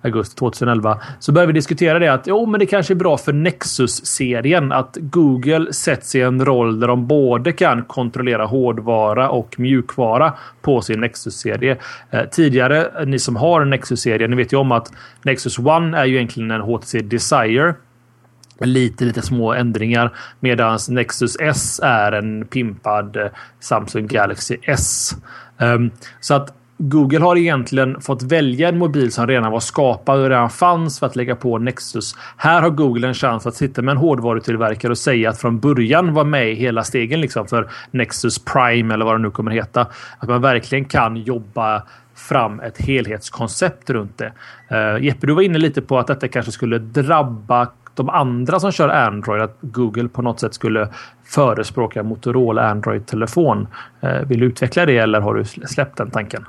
[0.02, 1.00] augusti 2011.
[1.20, 4.98] Så började vi diskutera det att jo, men det kanske är bra för Nexus-serien att
[5.00, 11.00] Google sätts i en roll där de både kan kontrollera hårdvara och mjukvara på sin
[11.00, 11.77] Nexus-serie.
[12.12, 16.16] Eh, tidigare, ni som har Nexus-serien, ni vet ju om att Nexus One är ju
[16.16, 17.74] egentligen en HTC Desire
[18.59, 20.11] Lite, lite små ändringar.
[20.39, 23.27] Medan Nexus S är en pimpad eh,
[23.59, 25.15] Samsung Galaxy S.
[25.57, 30.29] Um, så att Google har egentligen fått välja en mobil som redan var skapad och
[30.29, 32.15] redan fanns för att lägga på Nexus.
[32.37, 36.13] Här har Google en chans att sitta med en hårdvarutillverkare och säga att från början
[36.13, 39.87] var med i hela stegen liksom för Nexus Prime eller vad det nu kommer heta.
[40.20, 41.83] Att man verkligen kan jobba
[42.15, 44.33] fram ett helhetskoncept runt det.
[44.72, 48.72] Uh, Jeppe, du var inne lite på att detta kanske skulle drabba de andra som
[48.72, 50.90] kör Android att Google på något sätt skulle
[51.24, 53.68] förespråka Motorola Android-telefon.
[54.01, 56.46] Eh, vill du utveckla det eller har du släppt den tanken?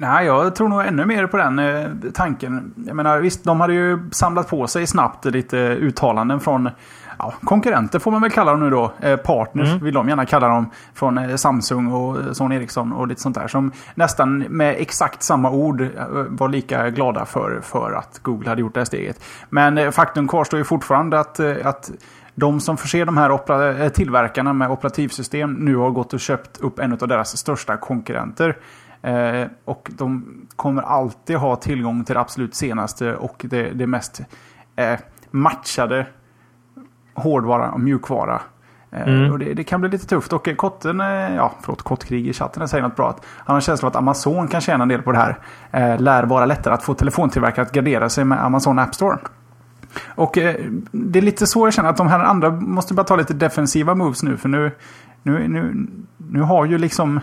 [0.00, 2.74] Nej, jag tror nog ännu mer på den eh, tanken.
[2.86, 6.70] Jag menar, visst, de hade ju samlat på sig snabbt lite uttalanden från
[7.18, 8.92] ja, konkurrenter får man väl kalla dem nu då.
[9.00, 9.84] Eh, partners mm.
[9.84, 10.70] vill de gärna kalla dem.
[10.94, 13.48] Från eh, Samsung och Sony Ericsson och lite sånt där.
[13.48, 15.88] Som nästan med exakt samma ord eh,
[16.28, 19.24] var lika glada för, för att Google hade gjort det här steget.
[19.48, 21.90] Men eh, faktum kvarstår ju fortfarande att, eh, att
[22.34, 26.78] de som förser de här eh, tillverkarna med operativsystem nu har gått och köpt upp
[26.78, 28.56] en av deras största konkurrenter.
[29.02, 30.24] Eh, och de
[30.56, 34.20] kommer alltid ha tillgång till det absolut senaste och det, det mest
[34.76, 34.98] eh,
[35.30, 36.06] matchade
[37.14, 38.40] hårdvara och mjukvara.
[38.90, 39.32] Eh, mm.
[39.32, 40.32] Och det, det, kan bli lite tufft.
[40.32, 43.10] Och Kotten, eh, ja förlåt, Kottkrig i chatten säger något bra.
[43.10, 45.38] Att han har en känsla av att Amazon kan tjäna en del på det här.
[45.70, 49.18] Eh, lär vara lättare att få telefontillverkare att gardera sig med Amazon App Store.
[50.06, 50.54] Och eh,
[50.90, 53.94] det är lite så jag känner att de här andra måste bara ta lite defensiva
[53.94, 54.36] moves nu.
[54.36, 54.70] För nu,
[55.22, 55.86] nu, nu,
[56.16, 57.20] nu har ju liksom...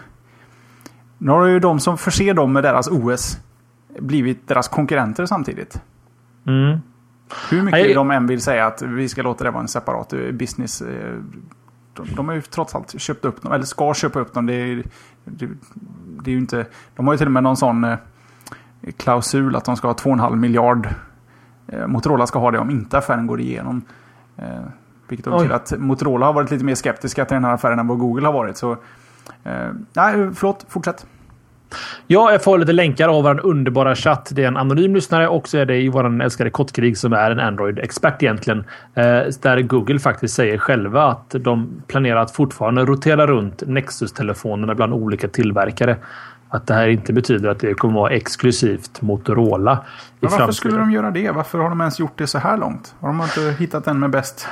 [1.18, 3.38] Nu har ju de som förser dem med deras OS
[4.00, 5.82] blivit deras konkurrenter samtidigt.
[6.48, 6.80] Mm.
[7.50, 7.94] Hur mycket Nej.
[7.94, 10.82] de än vill säga att vi ska låta det vara en separat eh, business.
[10.82, 11.16] Eh,
[11.94, 14.46] de, de har ju trots allt köpt upp dem, eller ska köpa upp dem.
[14.46, 14.84] Det är,
[15.26, 15.50] det,
[16.22, 17.98] det är ju inte, de har ju till och med någon sån eh,
[18.98, 20.90] klausul att de ska ha 2,5 miljard.
[21.88, 23.82] Motorola ska ha det om inte affären går igenom.
[25.08, 27.98] Vilket betyder att Motorola har varit lite mer skeptiska till den här affären än vad
[27.98, 28.58] Google har varit.
[28.58, 28.78] Så,
[29.94, 31.06] nej, förlåt, fortsätt.
[32.08, 34.30] Ja, jag får lite länkar av vår underbara chatt.
[34.32, 37.40] Det är en anonym lyssnare och så är det vår älskade Kottkrig som är en
[37.40, 38.60] Android-expert egentligen.
[38.94, 39.04] Eh,
[39.42, 45.28] där Google faktiskt säger själva att de planerar att fortfarande rotera runt Nexus-telefonerna bland olika
[45.28, 45.98] tillverkare.
[46.50, 49.72] Att det här inte betyder att det kommer vara exklusivt Motorola.
[49.74, 49.84] Men
[50.20, 50.54] varför framtiden.
[50.54, 51.32] skulle de göra det?
[51.32, 52.96] Varför har de ens gjort det så här långt?
[53.00, 54.48] Har de inte hittat den med bäst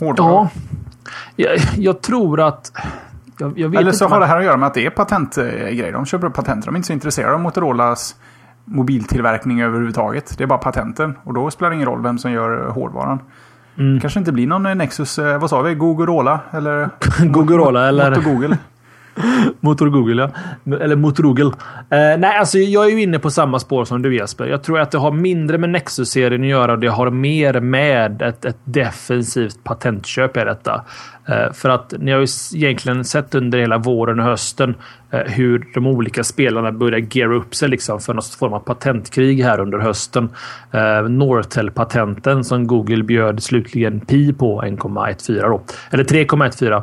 [0.00, 0.30] hårdvara?
[0.32, 0.50] Ja,
[1.36, 2.72] jag, jag tror att
[3.38, 5.92] jag, jag Eller så har det här att göra med att det är patentgrejer.
[5.92, 6.64] De köper upp patent.
[6.64, 8.16] De är inte så intresserade av Motorolas
[8.64, 10.38] mobiltillverkning överhuvudtaget.
[10.38, 11.18] Det är bara patenten.
[11.24, 13.18] Och då spelar det ingen roll vem som gör hårdvaran.
[13.78, 13.94] Mm.
[13.94, 15.74] Det kanske inte blir någon Nexus, eh, vad sa vi?
[15.84, 16.90] Google Eller?
[17.24, 18.22] Google eller?
[18.22, 18.58] Google.
[19.60, 20.30] Motor Google,
[20.64, 20.76] ja.
[20.76, 21.52] Eller Motor Google.
[21.90, 24.46] Eh, nej, alltså jag är ju inne på samma spår som du Jesper.
[24.46, 26.72] Jag tror att det har mindre med Nexus-serien att göra.
[26.72, 30.84] och Det har mer med ett, ett defensivt patentköp i detta.
[31.28, 34.74] Eh, för att ni har ju egentligen sett under hela våren och hösten
[35.10, 39.42] eh, hur de olika spelarna börjar geara upp sig liksom för någon form av patentkrig
[39.42, 40.28] här under hösten.
[40.72, 45.62] Eh, Nortel-patenten som Google bjöd slutligen pi på 1,14 då.
[45.90, 46.82] Eller 3,14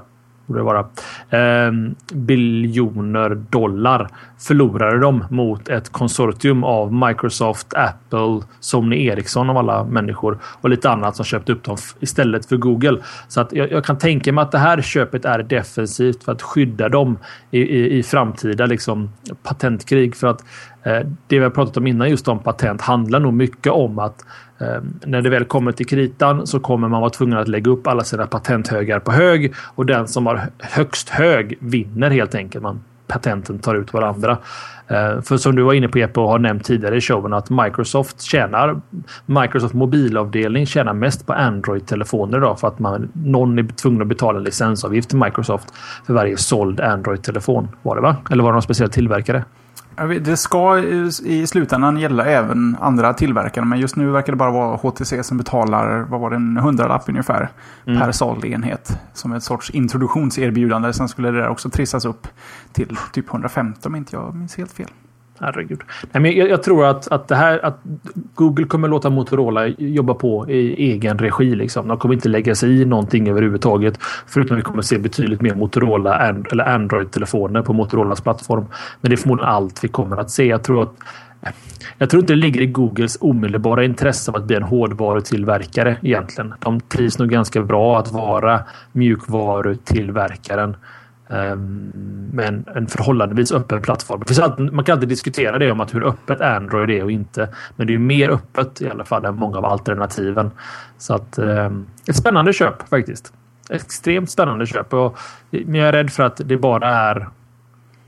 [0.52, 1.72] borde det vara, eh,
[2.14, 4.08] biljoner dollar
[4.40, 10.90] förlorade de mot ett konsortium av Microsoft, Apple, Sony Ericsson av alla människor och lite
[10.90, 12.98] annat som köpte upp dem istället för Google.
[13.28, 16.42] Så att jag, jag kan tänka mig att det här köpet är defensivt för att
[16.42, 17.18] skydda dem
[17.52, 19.10] i, i, i framtida liksom,
[19.44, 20.16] patentkrig.
[20.16, 20.44] För att
[20.84, 24.26] Eh, det vi har pratat om innan just om patent handlar nog mycket om att
[24.60, 27.88] ehm, när det väl kommer till kritan så kommer man vara tvungen att lägga upp
[27.88, 32.64] alla sina patenthögar på hög och den som har högst hög vinner helt enkelt.
[32.64, 34.38] Man, patenten tar ut varandra.
[34.88, 37.50] Eh, för som du var inne på Jeppe och har nämnt tidigare i showen att
[37.50, 38.82] Microsoft tjänar
[39.26, 44.40] Microsoft mobilavdelning tjänar mest på Android-telefoner idag för att man, någon är tvungen att betala
[44.40, 45.68] licensavgift till Microsoft
[46.08, 47.68] för varje såld Android-telefon.
[47.82, 48.16] Var det va?
[48.32, 49.44] Eller var det någon speciell tillverkare?
[50.22, 50.80] Det ska
[51.24, 53.66] i slutändan gälla även andra tillverkare.
[53.66, 57.10] Men just nu verkar det bara vara HTC som betalar, vad var det, en hundralapp
[57.10, 57.50] ungefär.
[57.88, 58.00] Mm.
[58.00, 59.00] Per såld enhet.
[59.14, 60.94] Som ett sorts introduktionserbjudande.
[60.94, 62.28] Sen skulle det där också trissas upp
[62.74, 64.90] till typ 150 om inte jag minns helt fel.
[65.42, 65.82] Herregud.
[66.12, 67.80] Nej, men jag, jag, tror att, att, det här, att
[68.36, 71.56] Google kommer låta Motorola jobba på i egen regi.
[71.56, 71.88] Liksom.
[71.88, 73.98] De kommer inte lägga sig i någonting överhuvudtaget.
[74.28, 78.66] Förutom att vi kommer se betydligt mer Motorola and, eller Android-telefoner på Motorolas plattform.
[79.02, 80.46] Men det är förmodligen allt vi kommer att se.
[80.46, 80.94] Jag tror att
[81.98, 86.54] jag tror inte det ligger i Googles omedelbara intresse av att bli en hårdvarutillverkare egentligen.
[86.60, 90.76] De trivs nog ganska bra att vara mjukvarutillverkaren.
[91.32, 91.92] Ehm,
[92.34, 94.76] med en, förhållandevis öppen plattform.
[94.76, 97.50] man kan alltid diskutera det om att hur öppet Android är och inte.
[97.76, 100.52] Men det är mer öppet i alla fall än många av alternativen.
[100.98, 103.34] Så att ehm, ett spännande köp faktiskt.
[103.70, 104.94] Extremt spännande köp.
[104.94, 105.18] Och,
[105.50, 107.28] men jag är rädd för att det bara är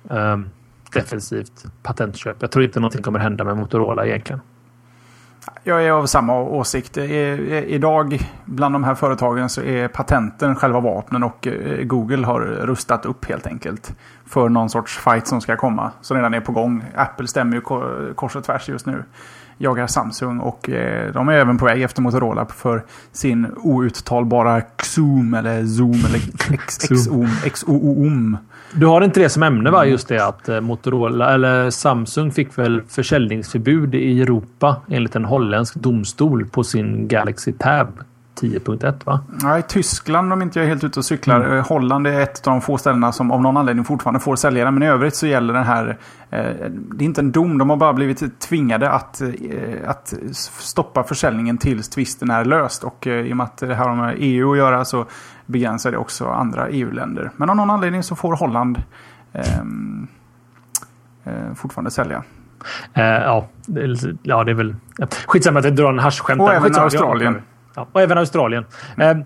[0.10, 0.50] um,
[0.94, 2.38] defensivt patentköp.
[2.40, 4.42] Jag tror inte någonting kommer hända med Motorola egentligen.
[5.64, 6.98] Jag är av samma åsikt.
[6.98, 13.06] Idag bland de här företagen så är patenten själva vapnen och eh, Google har rustat
[13.06, 13.96] upp helt enkelt.
[14.26, 15.92] För någon sorts fight som ska komma.
[16.02, 16.84] Som redan är på gång.
[16.96, 17.62] Apple stämmer ju
[18.16, 19.04] kors och tvärs just nu.
[19.58, 25.34] Jagar Samsung och eh, de är även på väg efter Motorola för sin outtalbara Xoom
[25.34, 26.20] eller Zoom eller
[27.50, 28.38] XOOM.
[28.76, 29.86] Du har inte det som ämne va?
[29.86, 35.76] Just det att eh, Motorola eller Samsung fick väl försäljningsförbud i Europa enligt en holländsk
[35.76, 37.88] domstol på sin Galaxy Tab
[38.42, 39.20] 10.1 va?
[39.42, 41.42] Ja, i Tyskland om inte jag är helt ute och cyklar.
[41.42, 41.58] Mm.
[41.58, 44.66] Eh, Holland är ett av de få ställena som av någon anledning fortfarande får sälja
[44.66, 44.74] den.
[44.74, 45.98] Men i övrigt så gäller den här...
[46.30, 47.58] Eh, det är inte en dom.
[47.58, 49.30] De har bara blivit tvingade att, eh,
[49.88, 50.14] att
[50.60, 52.84] stoppa försäljningen tills tvisten är löst.
[52.84, 55.06] Och eh, i och med att det här har med EU att göra så
[55.46, 57.32] begränsar det också andra EU-länder.
[57.38, 58.82] Men av någon anledning så får Holland
[59.34, 60.08] ehm,
[61.24, 62.24] eh, fortfarande sälja.
[62.98, 63.48] Uh, ja,
[64.24, 64.76] ja, det är väl...
[65.28, 66.42] Skitsamma att jag drar en haschskämt.
[66.42, 67.42] Och även Australien.
[67.76, 68.66] Ja, och även Australien.
[68.98, 69.24] Mm.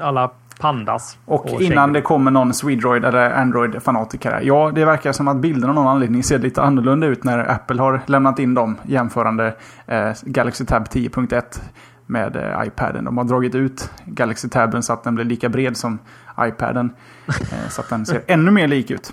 [0.00, 1.18] alla pandas.
[1.24, 4.40] Och, och innan det kommer någon Swedroid eller Android-fanatiker.
[4.42, 7.82] Ja, det verkar som att bilderna av någon anledning ser lite annorlunda ut när Apple
[7.82, 9.54] har lämnat in dem jämförande
[9.86, 11.42] eh, Galaxy Tab 10.1
[12.08, 13.04] med eh, iPaden.
[13.04, 15.98] De har dragit ut Galaxy Taben så att den blir lika bred som
[16.40, 16.92] iPaden.
[17.26, 19.12] Eh, så att den ser ännu mer lik ut.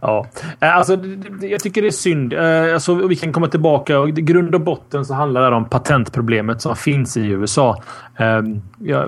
[0.00, 0.26] Ja,
[0.60, 0.98] eh, alltså
[1.40, 2.32] jag tycker det är synd.
[2.32, 4.04] Eh, alltså, vi kan komma tillbaka.
[4.04, 7.82] I grund och botten så handlar det om patentproblemet som finns i USA.
[8.16, 9.06] Ehm, ja,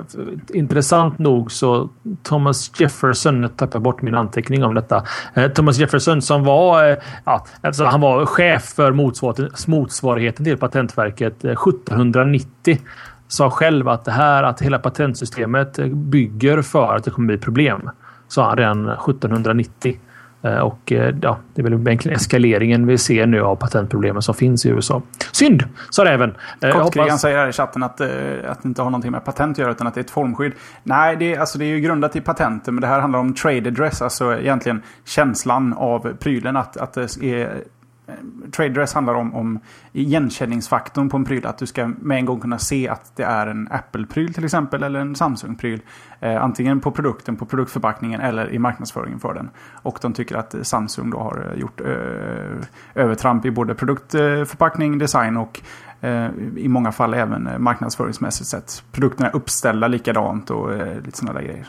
[0.48, 1.88] intressant nog så
[2.22, 5.04] Thomas Jefferson, jag tappar bort min anteckning om detta.
[5.34, 8.92] Eh, Thomas Jefferson som var, ja, alltså han var chef för
[9.70, 12.78] motsvarigheten till Patentverket 1790.
[13.28, 17.90] sa själv att det här att hela patentsystemet bygger för att det kommer bli problem.
[18.28, 19.98] Sa han redan 1790.
[20.42, 24.34] Eh, och eh, ja, det är väl egentligen eskaleringen vi ser nu av patentproblemen som
[24.34, 25.02] finns i USA.
[25.32, 26.34] Synd, sa räven.
[26.60, 27.20] Eh, Kortkrigan hoppas...
[27.20, 29.86] säger här i chatten att, att det inte har någonting med patent att göra utan
[29.86, 30.52] att det är ett formskydd.
[30.82, 33.34] Nej, det är, alltså, det är ju grundat i patenter men det här handlar om
[33.34, 34.02] trade address.
[34.02, 36.56] Alltså egentligen känslan av prylen.
[36.56, 37.62] Att, att det är
[38.52, 39.58] Trade dress handlar om, om
[39.92, 41.46] igenkänningsfaktorn på en pryl.
[41.46, 44.82] Att du ska med en gång kunna se att det är en Apple-pryl till exempel.
[44.82, 45.80] Eller en Samsung-pryl.
[46.20, 49.50] Eh, antingen på produkten, på produktförpackningen eller i marknadsföringen för den.
[49.82, 55.36] Och de tycker att Samsung då har eh, gjort eh, övertramp i både produktförpackning, design
[55.36, 55.60] och
[56.00, 58.82] eh, i många fall även marknadsföringsmässigt sett.
[58.92, 61.66] Produkterna är uppställda likadant och eh, lite sådana där grejer.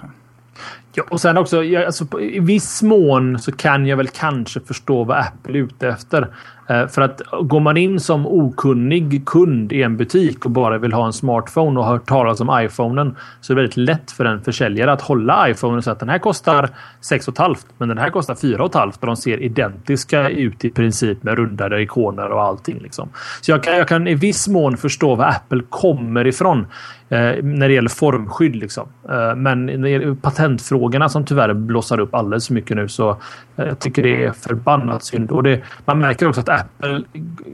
[0.94, 5.04] Ja, och sen också, jag, alltså, i viss mån så kan jag väl kanske förstå
[5.04, 6.28] vad Apple är ute efter.
[6.72, 10.94] Eh, för att går man in som okunnig kund i en butik och bara vill
[10.94, 14.26] ha en smartphone och har hört talas om iPhonen så är det väldigt lätt för
[14.26, 16.70] en försäljare att hålla iPhonen och säga att den här kostar
[17.02, 21.82] 6,5 men den här kostar 4,5 och de ser identiska ut i princip med rundade
[21.82, 22.80] ikoner och allting.
[22.80, 23.10] Liksom.
[23.42, 26.66] Så jag kan, jag kan i viss mån förstå var Apple kommer ifrån
[27.12, 28.56] Eh, när det gäller formskydd.
[28.56, 28.88] Liksom.
[29.10, 33.10] Eh, men när det gäller patentfrågorna som tyvärr blossar upp alldeles för mycket nu så
[33.56, 35.32] eh, jag tycker det är förbannat synd.
[35.32, 37.04] Och det, man märker också att Apple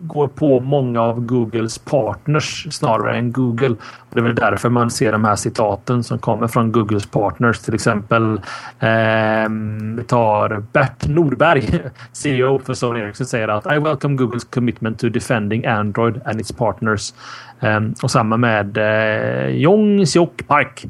[0.02, 3.76] går på många av Googles partners snarare än Google.
[4.10, 7.60] Det är väl därför man ser de här citaten som kommer från Googles partners.
[7.60, 8.42] Till exempel
[8.80, 9.50] eh,
[10.08, 15.66] tar Bert Nordberg, CEO för Sony Ericsson, säger att I welcome Googles commitment to defending
[15.66, 17.14] Android and its partners.
[17.60, 20.86] Eh, och samma med eh, Jong Seok Park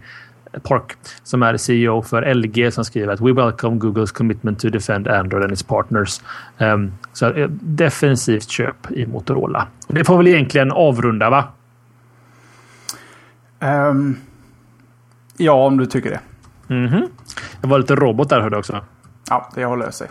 [0.63, 5.07] Park som är CEO för LG som skriver att We welcome Googles commitment to defend
[5.07, 6.21] Android and its partners.
[6.57, 9.67] Um, så eh, defensivt köp i Motorola.
[9.87, 11.43] Det får väl egentligen avrunda va?
[13.59, 14.17] Um,
[15.37, 16.19] ja, om du tycker det.
[16.73, 17.07] Mm -hmm.
[17.61, 18.85] Det var lite robot där hörde jag också.
[19.29, 20.07] Ja, det håller sig.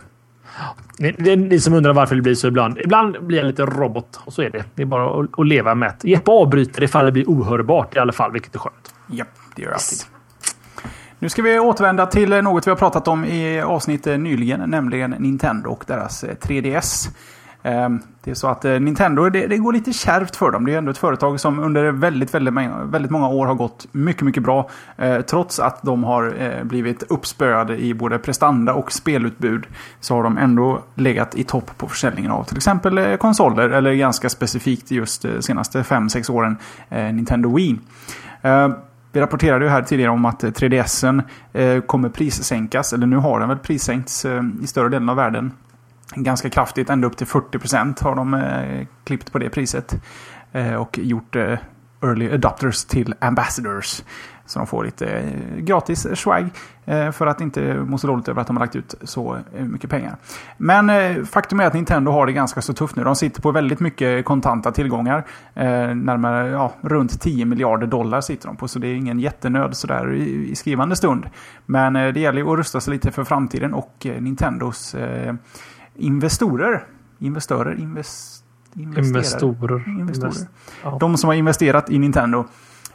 [0.99, 2.79] Det är ni som undrar varför det blir så ibland.
[2.79, 4.65] Ibland blir jag lite robot och så är det.
[4.75, 6.11] Det är bara att, att leva med det.
[6.11, 8.95] Jeppe avbryter ifall det blir ohörbart i alla fall, vilket är skönt.
[9.07, 9.99] Japp, det gör det alltid.
[11.19, 15.71] Nu ska vi återvända till något vi har pratat om i avsnittet nyligen, nämligen Nintendo
[15.71, 17.09] och deras 3DS.
[17.67, 20.67] Ehm, det är så att eh, Nintendo, det, det, går lite kärvt för dem.
[20.67, 24.23] Det är ändå ett företag som under väldigt, väldigt, väldigt många år har gått mycket,
[24.23, 24.71] mycket bra.
[24.97, 29.67] Eh, trots att de har eh, blivit uppspöade i både prestanda och spelutbud.
[30.01, 33.69] Så har de ändå legat i topp på försäljningen av till exempel eh, konsoler.
[33.69, 36.57] Eller ganska specifikt just de senaste 5-6 åren
[36.89, 37.79] Nintendo Wii.
[38.43, 38.75] Ehm,
[39.13, 41.23] vi rapporterade ju här tidigare om att 3DSen
[41.87, 44.27] kommer prissänkas, eller nu har den väl prissänkts
[44.63, 45.53] i större delen av världen.
[46.15, 49.95] Ganska kraftigt, ända upp till 40% har de eh, klippt på det priset.
[50.53, 51.59] Eh, och gjort eh,
[52.03, 54.03] early adopters till ambassadors.
[54.47, 56.51] Så de får lite eh, gratis swag
[56.85, 59.65] eh, för att inte må så dåligt över att de har lagt ut så eh,
[59.65, 60.17] mycket pengar.
[60.57, 63.05] Men eh, faktum är att Nintendo har det ganska så tufft nu.
[63.05, 65.27] De sitter på väldigt mycket kontanta tillgångar.
[65.95, 68.69] Närmare ja, runt 10 miljarder dollar sitter de på.
[68.69, 71.27] Så det är ingen jättenöd sådär i, skrivande stund.
[71.67, 74.97] Men det gäller att rusta sig lite för framtiden och Nintendos
[75.99, 76.85] investorer.
[77.19, 77.81] Investörer?
[77.81, 78.45] Invest.
[78.77, 79.89] Investorer.
[79.89, 80.49] Investorer.
[81.01, 82.45] De som har investerat i Nintendo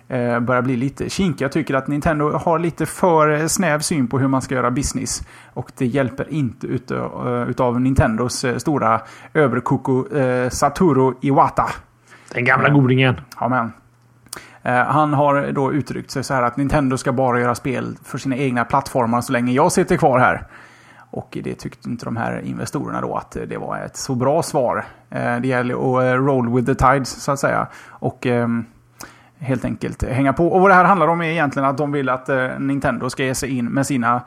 [0.08, 1.46] eh, börjar bli lite kinkiga.
[1.46, 5.24] Jag tycker att Nintendo har lite för snäv syn på hur man ska göra business.
[5.54, 9.02] Och det hjälper inte utav, eh, utav Nintendos eh, stora
[9.34, 11.70] överkoko eh, Satoru Iwata.
[12.34, 13.16] Den gamla godingen.
[13.40, 13.72] Ja, men.
[14.64, 18.18] Eh, han har då uttryckt sig så här att Nintendo ska bara göra spel för
[18.18, 20.48] sina egna plattformar så länge jag sitter kvar här.
[21.12, 24.86] Och det tyckte inte de här investorerna då att det var ett så bra svar.
[25.10, 27.68] Eh, det gäller att eh, roll with the tides så att säga.
[27.90, 28.66] Och ehm,
[29.38, 30.48] helt enkelt hänga på.
[30.48, 33.24] Och vad det här handlar om är egentligen att de vill att eh, Nintendo ska
[33.24, 34.22] ge sig in med sina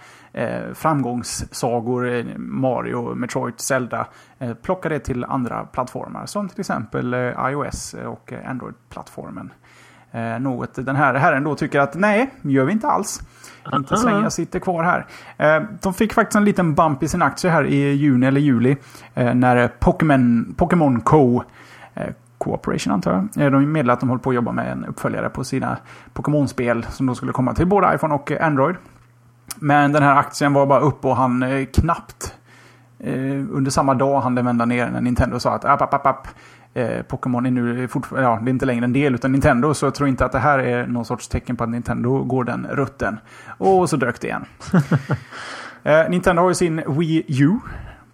[0.74, 4.06] framgångssagor, Mario, Metroid, Zelda.
[4.62, 7.14] Plocka det till andra plattformar som till exempel
[7.50, 9.52] iOS och Android-plattformen.
[10.40, 13.20] Något den här herren då tycker att nej, gör vi inte alls.
[13.72, 15.06] Inte så länge jag sitter kvar här.
[15.36, 18.76] Eh, de fick faktiskt en liten bump i sin aktie här i juni eller juli.
[19.14, 21.42] Eh, när Pokémon, Pokémon Co
[22.38, 23.52] Cooperation antar jag.
[23.52, 25.76] De meddelade att de håller på att jobba med en uppföljare på sina
[26.12, 28.76] Pokémon-spel som då skulle komma till både iPhone och Android.
[29.56, 32.34] Men den här aktien var bara upp och han eh, knappt
[32.98, 36.06] eh, under samma dag han den vända ner när Nintendo sa att app, app, app,
[36.06, 36.28] app.
[36.74, 39.74] Eh, Pokémon är nu fortfarande, ja, det är inte längre en del utan Nintendo.
[39.74, 42.44] Så jag tror inte att det här är någon sorts tecken på att Nintendo går
[42.44, 43.18] den rutten.
[43.58, 44.44] Och så dök det igen.
[45.82, 47.58] eh, Nintendo har ju sin Wii U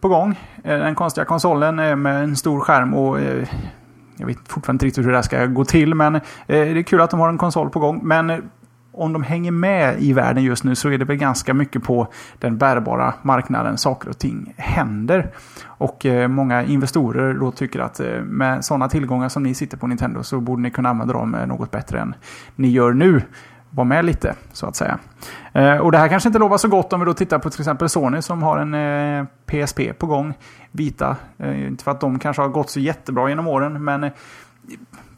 [0.00, 0.40] på gång.
[0.64, 3.18] Eh, den konstiga konsolen med en stor skärm och
[4.20, 6.82] jag vet fortfarande inte riktigt hur det här ska gå till, men eh, det är
[6.82, 8.00] kul att de har en konsol på gång.
[8.02, 8.38] Men eh,
[9.00, 12.08] om de hänger med i världen just nu så är det väl ganska mycket på
[12.38, 15.30] den bärbara marknaden saker och ting händer.
[15.64, 19.86] Och eh, många investorer då tycker att eh, med sådana tillgångar som ni sitter på
[19.86, 22.14] Nintendo så borde ni kunna använda dem eh, något bättre än
[22.56, 23.22] ni gör nu.
[23.70, 24.98] Var med lite, så att säga.
[25.52, 27.60] Eh, och det här kanske inte lovar så gott om vi då tittar på till
[27.60, 30.34] exempel Sony som har en eh, PSP på gång.
[30.72, 31.16] Vita.
[31.38, 34.12] Eh, inte för att de kanske har gått så jättebra genom åren, men eh,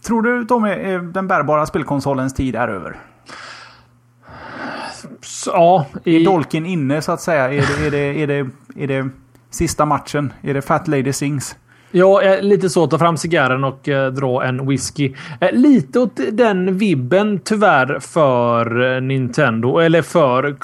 [0.07, 2.97] tror du de är, den bärbara spelkonsolens tid är över?
[5.47, 6.17] Ja, i...
[6.17, 7.53] Är dolken inne så att säga?
[7.53, 9.09] Är det, är, det, är, det, är det
[9.51, 10.33] sista matchen?
[10.43, 11.57] Är det Fat Lady Sings?
[11.95, 12.87] Ja, eh, lite så.
[12.87, 15.15] Ta fram cigarren och eh, dra en whisky.
[15.41, 19.79] Eh, lite åt den vibben tyvärr för Nintendo.
[19.79, 20.57] Eller för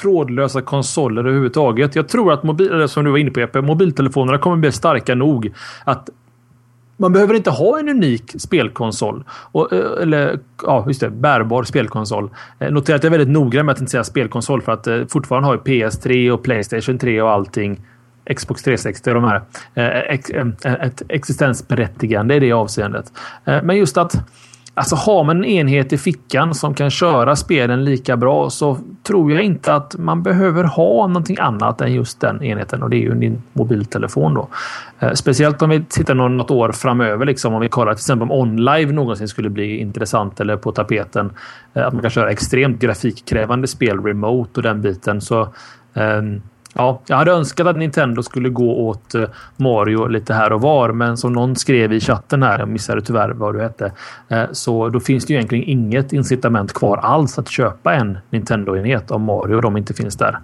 [0.00, 1.96] trådlösa konsoler överhuvudtaget.
[1.96, 5.52] Jag tror att mobil, som du var inne på Epe, mobiltelefonerna kommer bli starka nog
[5.84, 6.08] att
[7.00, 9.24] man behöver inte ha en unik spelkonsol.
[9.30, 11.10] Och, eh, eller ja, just det.
[11.10, 12.30] Bärbar spelkonsol.
[12.58, 15.00] Eh, notera att jag är väldigt noggrann med att inte säga spelkonsol för att eh,
[15.08, 17.80] fortfarande har ju PS3 och Playstation 3 och allting.
[18.36, 19.42] Xbox 360 och de här.
[19.74, 23.12] Eh, ett existensberättigande i det avseendet.
[23.44, 24.14] Men just att
[24.74, 29.32] Alltså har man en enhet i fickan som kan köra spelen lika bra så tror
[29.32, 33.00] jag inte att man behöver ha någonting annat än just den enheten och det är
[33.00, 34.48] ju din mobiltelefon då.
[34.98, 38.32] Eh, speciellt om vi tittar något år framöver, liksom om vi kollar till exempel om
[38.32, 41.32] OnLive någonsin skulle bli intressant eller på tapeten.
[41.74, 45.48] Eh, att man kan köra extremt grafikkrävande spel remote och den biten så
[45.94, 46.42] ehm,
[46.74, 49.24] Ja, jag hade önskat att Nintendo skulle gå åt eh,
[49.56, 53.30] Mario lite här och var, men som någon skrev i chatten här, jag missade tyvärr
[53.30, 53.92] vad du hette,
[54.28, 59.10] eh, så då finns det ju egentligen inget incitament kvar alls att köpa en Nintendo-enhet
[59.10, 60.38] om Mario och de inte finns där.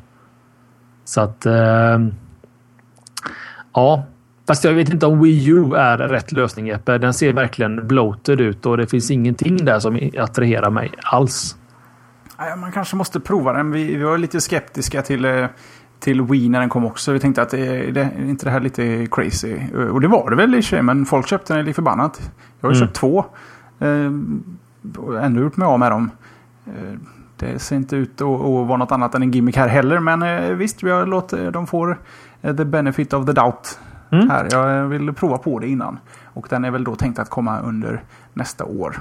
[1.04, 1.46] Så att...
[1.46, 1.98] Eh,
[3.74, 4.04] ja,
[4.46, 6.98] Fast jag vet inte om Wii U är rätt lösning Jeppe.
[6.98, 11.56] Den ser verkligen bloated ut och det finns ingenting där som attraherar mig alls.
[12.56, 13.70] Man kanske måste prova den.
[13.70, 15.48] Vi var lite skeptiska till
[16.06, 17.12] till Wii när den kom också.
[17.12, 19.58] Vi tänkte att är, det, är inte det här lite crazy?
[19.92, 22.30] Och det var det väl i sig, men folk köpte den lite förbannat.
[22.60, 22.86] Jag har mm.
[22.86, 23.24] köpt två.
[23.78, 24.12] Eh,
[25.22, 26.10] ändå gjort mig av med dem.
[26.66, 26.98] Eh,
[27.36, 28.28] det ser inte ut att,
[28.68, 30.00] vara något annat än en gimmick här heller.
[30.00, 31.98] Men eh, visst, vi har låtit, de får
[32.42, 33.78] eh, the benefit of the doubt
[34.10, 34.30] mm.
[34.30, 34.48] här.
[34.50, 35.98] Jag vill prova på det innan.
[36.24, 38.02] Och den är väl då tänkt att komma under
[38.34, 39.00] nästa år.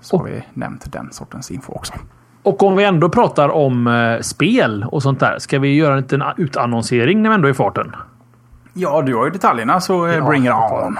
[0.00, 1.92] Så har vi nämnt den sortens info också.
[2.42, 5.38] Och om vi ändå pratar om eh, spel och sånt där.
[5.38, 7.92] Ska vi göra en liten utannonsering när vi ändå är i farten?
[8.74, 10.98] Ja, du har ju detaljerna så eh, ja, bring it on.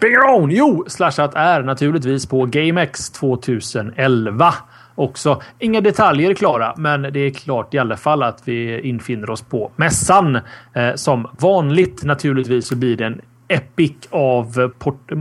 [0.00, 0.50] Bring it on!
[0.50, 4.54] Jo, slashat är naturligtvis på GameX 2011
[4.94, 5.42] också.
[5.58, 9.70] Inga detaljer klara, men det är klart i alla fall att vi infinner oss på
[9.76, 10.36] mässan.
[10.72, 14.68] Eh, som vanligt naturligtvis så blir det en Epic av...
[14.68, 15.12] Port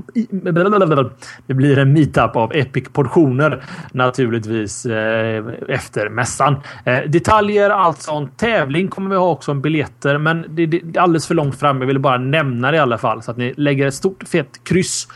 [1.48, 6.56] det blir en meetup av Epic-portioner naturligtvis eh, efter mässan.
[6.86, 8.38] Eh, detaljer, allt sånt.
[8.38, 11.80] Tävling kommer vi ha också om biljetter, men det, det, är alldeles för långt fram.
[11.80, 14.64] Jag vill bara nämna det i alla fall så att ni lägger ett stort fett
[14.64, 15.08] kryss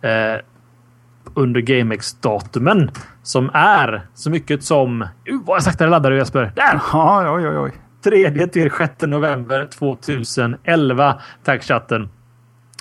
[0.00, 0.40] eh,
[1.34, 2.90] under GameX-datumen
[3.22, 5.02] som är så mycket som...
[5.02, 5.08] Uh,
[5.44, 6.52] vad saktare laddar du Jesper?
[6.56, 6.80] Där!
[6.92, 7.72] Ja, oj, oj, oj.
[8.04, 11.20] 3 till 6 november 2011.
[11.44, 12.08] Tack chatten.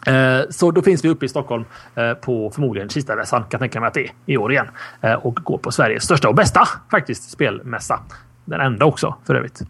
[0.05, 3.79] Eh, så då finns vi uppe i Stockholm eh, på förmodligen Kistamässan, kan jag tänka
[3.79, 4.67] mig att det är i år igen.
[5.01, 7.99] Eh, och går på Sveriges största och bästa faktiskt spelmässa.
[8.45, 9.61] Den enda också för övrigt.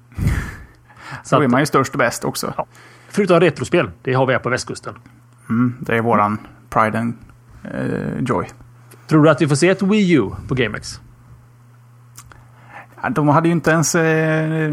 [1.24, 2.54] Så då är man ju störst och bäst också.
[2.58, 2.66] Ja.
[3.10, 4.94] Förutom retrospel, det har vi här på västkusten.
[5.50, 6.38] Mm, det är våran
[6.70, 7.14] Pride and
[7.64, 8.48] eh, Joy.
[9.08, 11.02] Tror du att vi får se ett Wii U på GameX?
[13.10, 14.72] De hade ju inte ens eh,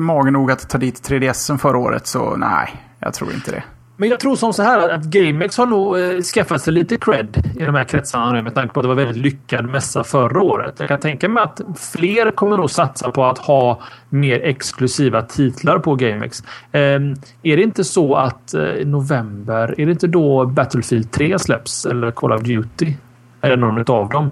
[0.00, 3.62] magen nog att ta dit 3DS förra året, så nej, jag tror inte det.
[3.96, 7.52] Men jag tror som så här att GameX har nog eh, skaffat sig lite cred
[7.58, 10.42] i de här kretsarna nu med tanke på att det var väldigt lyckad mässa förra
[10.42, 10.74] året.
[10.78, 11.60] Jag kan tänka mig att
[11.92, 16.42] fler kommer nog satsa på att ha mer exklusiva titlar på GameX.
[16.72, 16.80] Eh,
[17.42, 22.10] är det inte så att eh, november, är det inte då Battlefield 3 släpps eller
[22.10, 22.94] Call of Duty?
[23.40, 24.30] Eller någon av dem?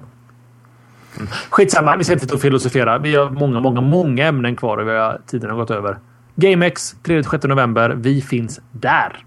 [1.16, 1.29] Mm.
[1.50, 2.98] Skitsamma, vi ska inte filosofera.
[2.98, 5.98] Vi har många, många, många ämnen kvar och vi har, tiden har gått över.
[6.35, 7.90] GameX 3-6 november.
[7.90, 9.24] Vi finns där.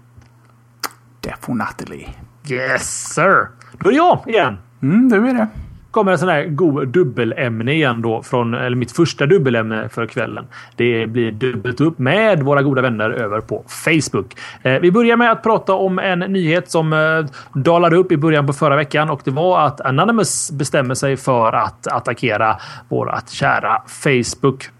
[1.20, 2.06] Definitely.
[2.50, 3.48] Yes sir!
[3.78, 4.58] Då är det jag igen.
[4.82, 5.48] Mm, du är det.
[5.90, 10.46] Kommer en sån här god dubbelämne igen då från eller mitt första dubbelämne för kvällen.
[10.76, 14.36] Det blir dubbelt upp med våra goda vänner över på Facebook.
[14.62, 17.26] Eh, vi börjar med att prata om en nyhet som eh,
[17.60, 21.52] dalade upp i början på förra veckan och det var att Anonymous bestämmer sig för
[21.52, 22.56] att attackera
[22.88, 24.70] vårat kära Facebook.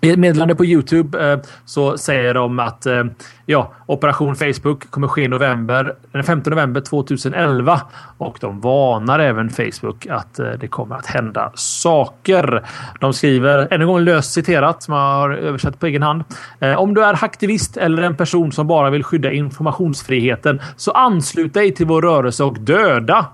[0.00, 3.04] I ett meddelande på Youtube eh, så säger de att eh,
[3.46, 7.80] ja, Operation Facebook kommer ske november, den 5 november 2011
[8.18, 12.64] och de varnar även Facebook att eh, det kommer att hända saker.
[13.00, 16.24] De skriver, ännu en gång löst citerat som jag har översatt på egen hand.
[16.60, 21.54] Eh, om du är hacktivist eller en person som bara vill skydda informationsfriheten så anslut
[21.54, 23.26] dig till vår rörelse och döda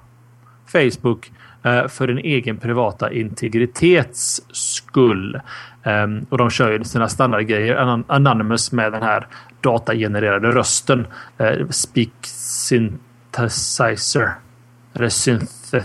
[0.73, 1.33] Facebook
[1.65, 5.41] Eh, för din egen privata integritets skull.
[5.83, 8.03] Ehm, och de kör ju sina standardgrejer.
[8.07, 9.27] Anonymous med den här
[9.61, 11.07] datagenererade rösten.
[11.39, 14.31] Eh, speak synthesizer.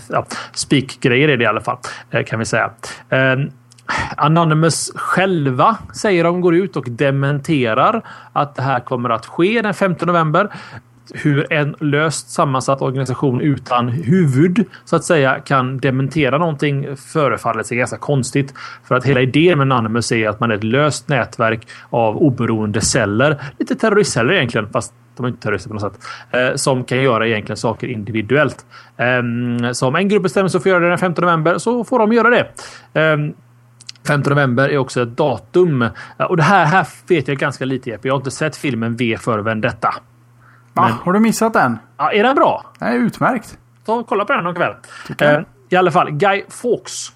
[0.09, 1.77] Ja, Speak-grejer är det i alla fall.
[2.11, 2.71] Eh, kan vi säga.
[3.09, 3.49] Ehm,
[4.17, 8.01] anonymous själva säger de går ut och dementerar
[8.33, 10.49] att det här kommer att ske den 5 november
[11.13, 17.77] hur en löst sammansatt organisation utan huvud så att säga kan dementera någonting förefaller sig
[17.77, 18.53] ganska konstigt.
[18.83, 22.81] För att hela idén med Anonymous är att man är ett löst nätverk av oberoende
[22.81, 23.41] celler.
[23.59, 26.01] Lite terroristceller egentligen, fast de är inte terrorister på något sätt.
[26.31, 28.65] Eh, som kan göra egentligen saker individuellt.
[28.97, 31.83] Eh, så om en grupp bestämmer sig för att göra det den 15 november så
[31.83, 32.47] får de göra det.
[33.01, 33.17] Eh,
[34.07, 35.89] 15 november är också ett datum.
[36.29, 38.07] Och det här, här vet jag ganska lite Jeppe.
[38.07, 39.93] Jag har inte sett filmen V för Vendetta.
[40.81, 40.97] Va?
[41.03, 41.77] Har du missat den?
[41.97, 42.65] Ja, är den bra?
[42.79, 43.57] Den är utmärkt.
[43.85, 44.73] Ta och kolla på den någon kväll.
[45.19, 47.11] Eh, I alla fall, Guy Fawkes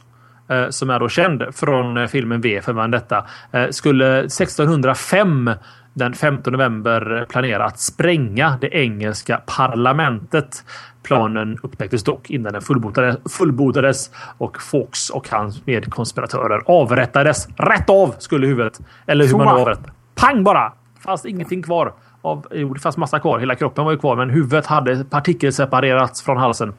[0.50, 5.52] eh, som är då känd från eh, filmen V för Vendetta eh, skulle 1605
[5.94, 10.64] den 5 november planera att spränga det engelska parlamentet.
[11.04, 17.48] Planen upptäcktes dock innan den fullbordades, fullbordades och Fawkes och hans medkonspiratörer avrättades.
[17.58, 18.80] Rätt av skulle huvudet.
[19.06, 19.92] Eller hur man nu avrättade.
[20.16, 20.74] Pang bara!
[21.00, 23.40] Fanns ingenting kvar av, jo, det fanns massa kvar.
[23.40, 26.74] Hela kroppen var ju kvar, men huvudet hade partikelseparerats från halsen.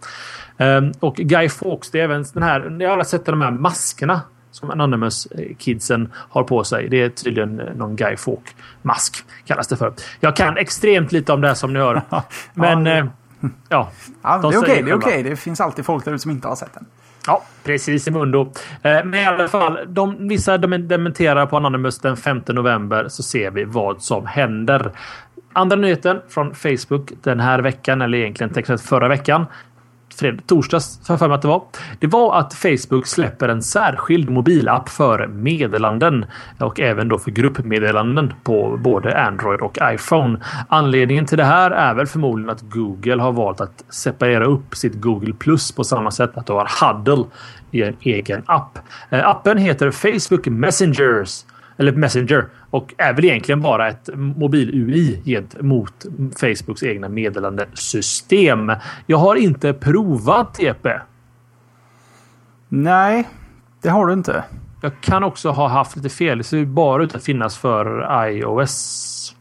[0.57, 2.70] Um, och Guy Fawkes, det är även den här.
[2.70, 4.20] Ni har alla sett de här maskerna
[4.51, 6.88] som Anonymous eh, kidsen har på sig.
[6.88, 9.93] Det är tydligen eh, någon Guy Fawk mask kallas det för.
[10.20, 12.03] Jag kan extremt lite om det som ni hör,
[12.55, 13.09] men ja, det...
[13.68, 13.90] ja,
[14.22, 14.59] ja det är okej.
[14.59, 15.20] Okay, det är okej.
[15.20, 15.22] Okay.
[15.22, 16.86] Det finns alltid folk där ute som inte har sett den.
[17.26, 18.52] Ja, precis i mundo.
[18.82, 23.50] Eh, men i alla fall, de, vissa dementerar på Anonymous den 5 november så ser
[23.50, 24.92] vi vad som händer.
[25.52, 29.46] Andra nyheten från Facebook den här veckan, eller egentligen tecknat förra veckan.
[30.16, 31.62] Fred, torsdags, för för mig att det var.
[31.98, 36.24] Det var att Facebook släpper en särskild mobilapp för meddelanden
[36.58, 40.38] och även då för gruppmeddelanden på både Android och iPhone.
[40.68, 44.94] Anledningen till det här är väl förmodligen att Google har valt att separera upp sitt
[44.94, 47.24] Google Plus på samma sätt att du har Huddle
[47.70, 48.78] i en egen app.
[49.10, 51.44] Eh, appen heter Facebook Messengers
[51.76, 56.06] eller Messenger och är väl egentligen bara ett mobil-UI gentemot
[56.40, 58.72] Facebooks egna meddelandesystem.
[59.06, 60.90] Jag har inte provat TP.
[62.68, 63.28] Nej,
[63.82, 64.44] det har du inte.
[64.82, 66.38] Jag kan också ha haft lite fel.
[66.38, 69.34] Det ser bara ut att finnas för iOS.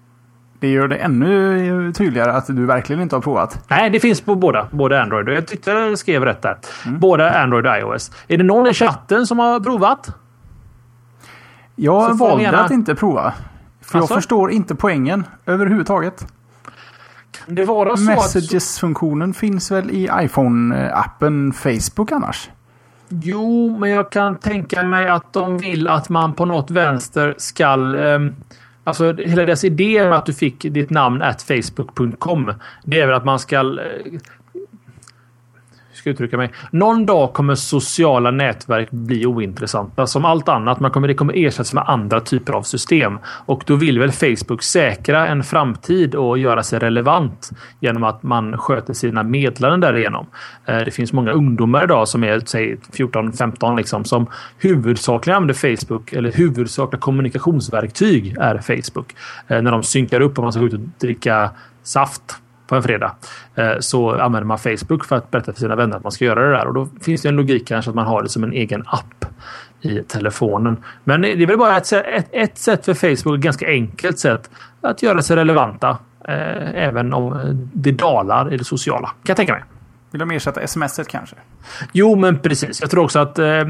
[0.59, 3.65] Det gör det ännu tydligare att du verkligen inte har provat.
[3.69, 4.67] Nej, det finns på båda.
[4.71, 6.57] Både Android och jag tyckte jag skrev rätt där.
[6.86, 6.99] Mm.
[6.99, 8.11] Både Android och iOS.
[8.27, 10.15] Är det någon i chatten som har provat?
[11.84, 12.63] Jag valde gärna...
[12.63, 13.34] att inte prova.
[13.82, 14.13] För alltså?
[14.13, 16.27] jag förstår inte poängen överhuvudtaget.
[17.45, 19.38] Det vara så Messages-funktionen att...
[19.38, 22.49] finns väl i iPhone-appen Facebook annars?
[23.09, 27.95] Jo, men jag kan tänka mig att de vill att man på något vänster skall...
[27.95, 28.19] Eh,
[28.84, 32.53] alltså hela deras idé med att du fick ditt namn at facebook.com.
[32.84, 34.19] Det är väl att man ska eh,
[36.02, 36.52] ska uttrycka mig.
[36.72, 40.08] Någon dag kommer sociala nätverk bli ointressanta.
[40.08, 40.80] Som allt annat.
[40.80, 43.20] Man kommer, det kommer ersättas med andra typer av system.
[43.26, 47.49] Och då vill väl Facebook säkra en framtid och göra sig relevant
[47.80, 50.26] genom att man sköter sina meddelanden därigenom.
[50.66, 54.28] Eh, det finns många ungdomar idag som är 14-15 liksom som
[54.58, 59.16] huvudsakligen använder Facebook eller huvudsakliga kommunikationsverktyg är Facebook.
[59.47, 61.52] Eh, när de synkar upp om man ska gå ut och dricka
[61.84, 62.41] saft
[62.72, 63.15] på en fredag
[63.55, 66.47] eh, så använder man Facebook för att berätta för sina vänner att man ska göra
[66.47, 66.67] det där.
[66.67, 69.26] Och då finns det en logik kanske att man har det som en egen app
[69.82, 70.78] i telefonen.
[71.03, 74.49] Men det är väl bara ett, ett, ett sätt för Facebook, ett ganska enkelt sätt
[74.82, 75.97] att göra sig relevanta.
[76.28, 77.39] Eh, även om
[77.74, 79.07] det dalar i det sociala.
[79.07, 79.63] Kan jag tänka mig.
[80.12, 81.36] Vill de ersätta sms kanske?
[81.91, 82.82] Jo, men precis.
[82.82, 83.64] Jag tror också att eh,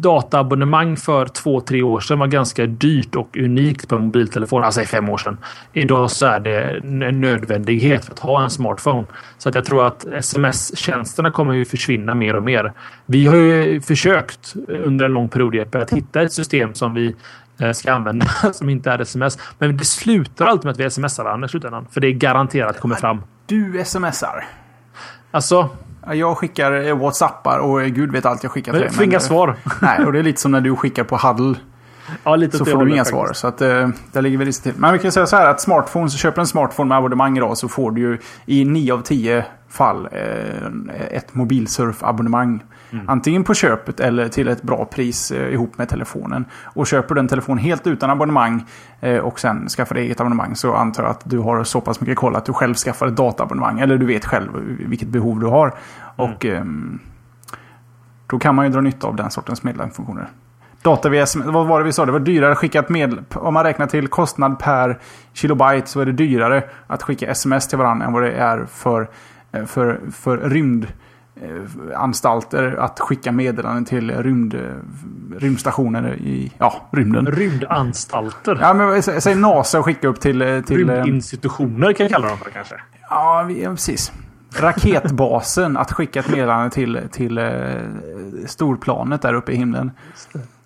[0.00, 4.64] dataabonnemang för två, tre år sedan var ganska dyrt och unikt på mobiltelefon.
[4.64, 5.38] Alltså fem år sedan.
[5.72, 9.06] Idag så är det en nödvändighet för att ha en smartphone.
[9.38, 12.72] Så att jag tror att sms-tjänsterna kommer ju försvinna mer och mer.
[13.06, 17.14] Vi har ju försökt under en lång period att hitta ett system som vi
[17.58, 19.38] eh, ska använda som inte är sms.
[19.58, 21.86] Men det slutar alltid med att vi smsar varandra i slutändan.
[21.90, 23.22] För det är garanterat kommer fram.
[23.46, 24.44] Du smsar?
[25.30, 25.68] Alltså?
[26.12, 28.90] Jag skickar Whatsappar och gud vet allt jag skickar till dig.
[28.90, 29.56] Får inga svar.
[29.82, 31.54] Nej, och det är lite som när du skickar på Huddle.
[32.24, 33.10] Ja, lite så får du inga faktiskt.
[33.10, 33.32] svar.
[33.32, 34.72] Så att, eh, där ligger vi risigt till.
[34.76, 37.68] Men vi kan säga så här att smartphones, köper en smartphone med abonnemang idag så
[37.68, 42.62] får du ju i 9 av 10 fall eh, ett mobilsurfabonnemang.
[42.90, 43.08] Mm.
[43.08, 46.44] Antingen på köpet eller till ett bra pris eh, ihop med telefonen.
[46.62, 48.64] Och köper du en telefon helt utan abonnemang
[49.00, 52.00] eh, och sen skaffar dig eget abonnemang så antar jag att du har så pass
[52.00, 53.80] mycket koll att du själv skaffar ett dataabonnemang.
[53.80, 55.66] Eller du vet själv vilket behov du har.
[55.66, 55.76] Mm.
[56.34, 56.98] Och ehm,
[58.26, 60.28] då kan man ju dra nytta av den sortens meddelandefunktioner.
[60.82, 62.06] Data via sms, vad var det vi sa?
[62.06, 63.22] Det var dyrare att skicka ett medel...
[63.34, 64.98] Om man räknar till kostnad per
[65.32, 69.08] kilobyte så är det dyrare att skicka sms till varandra än vad det är för,
[69.52, 70.90] eh, för, för rymd eh,
[71.96, 74.60] anstalter att skicka meddelanden till rymd, eh,
[75.38, 77.26] rymdstationer i ja, rymden.
[77.26, 78.58] Rymdanstalter.
[78.60, 80.42] Ja, men sä- säg NASA och skicka upp till...
[80.42, 82.74] eh, till eh, Rymdinstitutioner kan jag kalla dem för kanske.
[83.10, 84.12] Ja, vi- ja, precis.
[84.60, 87.44] Raketbasen att skicka ett meddelande till, till eh,
[88.46, 89.90] storplanet där uppe i himlen.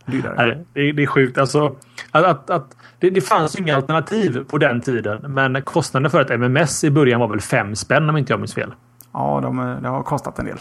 [0.06, 1.38] Nej, det, är- det är sjukt.
[1.38, 1.76] Alltså,
[2.10, 5.32] att, att, att, det, det fanns inga alternativ på den tiden.
[5.32, 8.54] Men kostnaden för ett MMS i början var väl fem spänn om inte jag minns
[8.54, 8.74] fel.
[9.14, 10.58] Ja, de, det har kostat en del.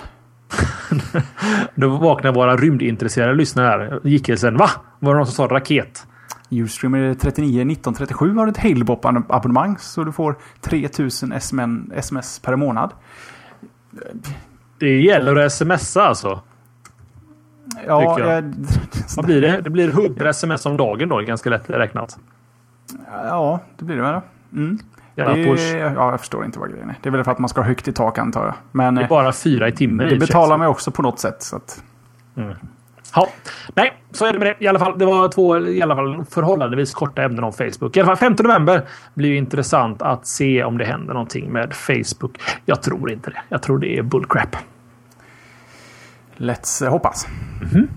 [1.76, 4.00] Då vaknade våra rymdintresserade lyssnare här.
[4.04, 4.58] Gick det sen.
[4.58, 4.70] Va?
[5.00, 6.08] Var det någon som sa raket?
[6.50, 12.94] Ustreamer 39 1937 har ett Halebop-abonnemang så du får 3000 SMS, per månad.
[14.80, 16.42] Det gäller att smsa alltså.
[17.88, 18.56] Ja, jag.
[19.16, 19.62] Vad blir det?
[19.62, 21.18] Det blir 100 sms om dagen då.
[21.20, 22.20] Ganska lätt räknat.
[23.12, 24.22] ja, det blir det väl.
[24.54, 24.80] Mm.
[25.16, 26.96] Jävla Det, ja, jag förstår inte vad grejen är.
[27.02, 28.54] Det är väl för att man ska ha högt i tak antar jag.
[28.72, 30.10] Men Det är eh, bara fyra i timmen.
[30.10, 31.44] det betalar mig också på något sätt.
[31.44, 31.84] Så att,
[33.16, 33.28] Ja.
[33.76, 34.64] Nej, så är det med det.
[34.66, 37.98] I alla fall, det var två i alla fall förhållandevis korta ämnen om Facebook.
[37.98, 38.82] I alla fall 5 november
[39.14, 42.42] blir ju intressant att se om det händer någonting med Facebook.
[42.66, 43.42] Jag tror inte det.
[43.50, 44.56] Jag tror det är bullcrap.
[46.38, 47.28] let's hoppas.
[47.74, 47.88] Mhm.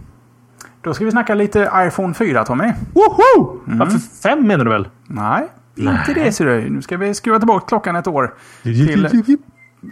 [0.83, 2.73] Då ska vi snacka lite iPhone 4 Tommy.
[2.95, 3.61] Woho!
[3.65, 4.89] Varför fem menar du väl?
[5.07, 6.71] Nej, inte det ser du.
[6.71, 8.35] Nu ska vi skruva tillbaka klockan ett år.
[8.63, 9.39] Till,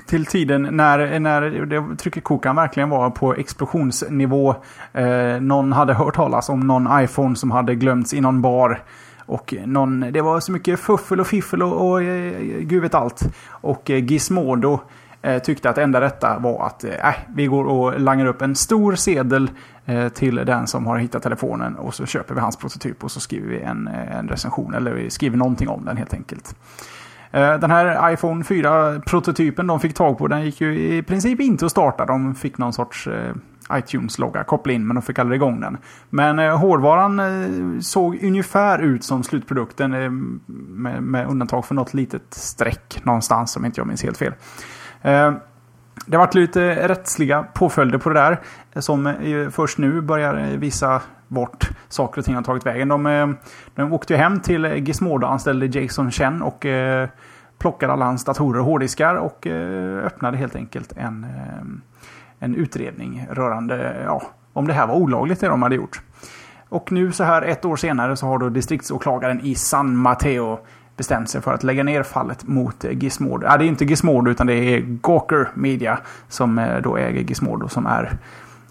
[0.06, 4.54] till tiden när, när det, tryckerkokan verkligen var på explosionsnivå.
[4.92, 8.82] Eh, någon hade hört talas om någon iPhone som hade glömts i någon bar.
[9.26, 13.22] Och någon, det var så mycket fuffel och fiffel och, och eh, gud vet allt.
[13.48, 14.80] Och eh, Gizmodo
[15.22, 18.54] eh, tyckte att enda rätta var att eh, äh, vi går och langar upp en
[18.54, 19.50] stor sedel
[19.86, 23.20] Eh, till den som har hittat telefonen och så köper vi hans prototyp och så
[23.20, 26.56] skriver vi en, eh, en recension eller vi skriver någonting om den helt enkelt.
[27.30, 31.66] Eh, den här iPhone 4-prototypen de fick tag på, den gick ju i princip inte
[31.66, 32.06] att starta.
[32.06, 33.08] De fick någon sorts
[33.72, 35.76] iTunes-logga koppla in, men de fick aldrig igång den.
[36.10, 40.10] Men eh, hårdvaran eh, såg ungefär ut som slutprodukten, eh,
[40.46, 44.32] med, med undantag för något litet streck någonstans, om inte jag minns helt fel.
[46.06, 48.40] Det har varit lite rättsliga påföljder på det där.
[48.80, 52.88] Som eh, först nu börjar eh, visa vart saker och ting har tagit vägen.
[52.88, 53.28] De, eh,
[53.74, 57.08] de åkte ju hem till Gizmodo-anställde Jason Chen och eh,
[57.58, 61.26] plockade alla hans datorer och hårddiskar och eh, öppnade helt enkelt en,
[62.38, 64.22] en utredning rörande ja,
[64.52, 66.00] om det här var olagligt det de hade gjort.
[66.68, 70.58] Och nu så här ett år senare så har då distriktsåklagaren i San Mateo
[70.96, 73.46] bestämt sig för att lägga ner fallet mot Gizmodo.
[73.46, 77.68] Ja, det är inte Gizmodo utan det är Gawker Media som eh, då äger Gizmodo
[77.68, 78.16] som är,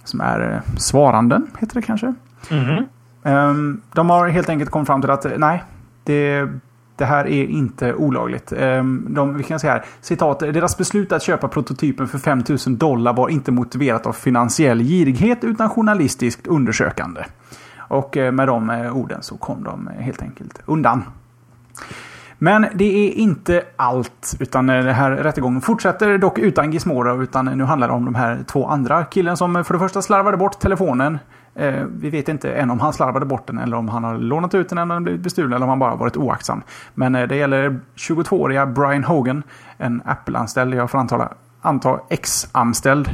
[0.04, 2.14] som är eh, svaranden, heter det kanske.
[2.52, 2.86] Mhm.
[3.24, 5.64] Ehm, de har helt enkelt kommit fram till att eh, nej,
[6.04, 6.50] det,
[6.96, 8.52] det här är inte olagligt.
[8.52, 13.14] Ehm, de, vi kan säga här, citat, deras beslut att köpa prototypen för 5000 dollar
[13.14, 17.24] var inte motiverat av finansiell girighet utan journalistiskt undersökande.
[17.78, 21.04] Och med de orden så kom de helt enkelt undan.
[22.44, 27.46] Men det är inte allt, utan eh, den här rättegången fortsätter dock utan Gizmora, utan
[27.46, 29.06] nu handlar det om de här två andra.
[29.06, 31.20] Killen som eh, för det första slarvade bort telefonen.
[31.56, 34.54] Eh, vi vet inte än om han slarvade bort den eller om han har lånat
[34.54, 36.62] ut den eller om den blivit bestulen eller om han bara varit oaktsam.
[36.94, 39.44] Men eh, det gäller 22-åriga Brian Hogan,
[39.78, 41.30] en Apple-anställd, jag får anta,
[41.62, 43.10] anta ex-anställd.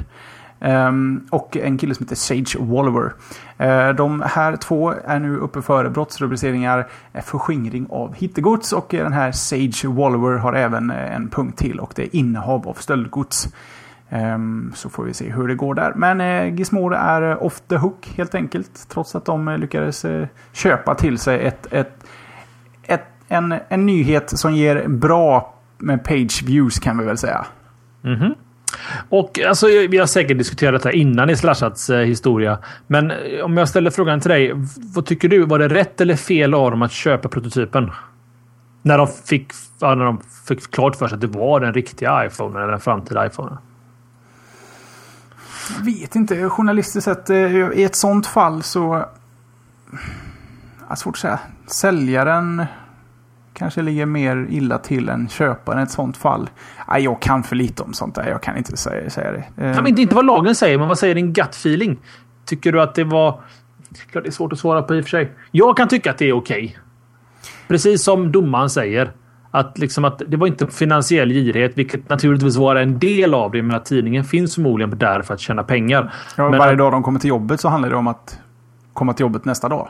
[0.62, 3.14] Ehm, och en kille som heter Sage Wallower.
[3.58, 9.04] Ehm, de här två är nu uppe för brottsrubriceringar eh, förskingring av hittegods och eh,
[9.04, 12.74] den här Sage Wallower har även eh, en punkt till och det är innehav av
[12.74, 13.54] stöldgods.
[14.10, 15.94] Ehm, så får vi se hur det går där.
[15.96, 18.88] Men eh, Gizmodo är off the hook helt enkelt.
[18.90, 20.06] Trots att de lyckades
[20.52, 22.06] köpa till sig ett, ett,
[22.84, 27.46] ett, en, en nyhet som ger bra med page views kan vi väl säga.
[28.02, 28.34] Mhm.
[29.10, 32.58] Och alltså, vi har säkert diskuterat detta innan i Slashats eh, historia.
[32.88, 34.52] Men eh, om jag ställer frågan till dig.
[34.96, 35.46] Vad tycker du?
[35.46, 37.92] Var det rätt eller fel av dem att köpa prototypen?
[38.82, 39.52] När de fick,
[39.82, 43.28] när de fick klart för sig att det var den riktiga iPhonen eller den framtida
[43.28, 43.58] iPhonen.
[45.78, 46.50] Jag vet inte.
[46.50, 49.06] Journalistiskt sett, eh, i ett sånt fall så...
[50.90, 51.40] Ja, svårt att säga.
[51.68, 52.66] Säljaren
[53.60, 56.50] kanske ligger mer illa till än köparen i ett sånt fall.
[56.88, 58.28] Ja, jag kan för lite om sånt där.
[58.30, 59.44] Jag kan inte säga, säga det.
[59.58, 59.72] Eh.
[59.72, 61.98] Ja, men inte vad lagen säger, men vad säger din gut feeling?
[62.46, 63.42] Tycker du att det var...
[64.12, 65.32] Klart det är svårt att svara på i och för sig.
[65.52, 66.64] Jag kan tycka att det är okej.
[66.64, 66.76] Okay.
[67.68, 69.12] Precis som domaren säger.
[69.52, 73.62] Att, liksom att det var inte finansiell girighet, vilket naturligtvis var en del av det.
[73.62, 76.14] Men att tidningen finns förmodligen där för att tjäna pengar.
[76.38, 78.40] Ja, men varje dag de kommer till jobbet så handlar det om att
[78.94, 79.88] komma till jobbet nästa dag.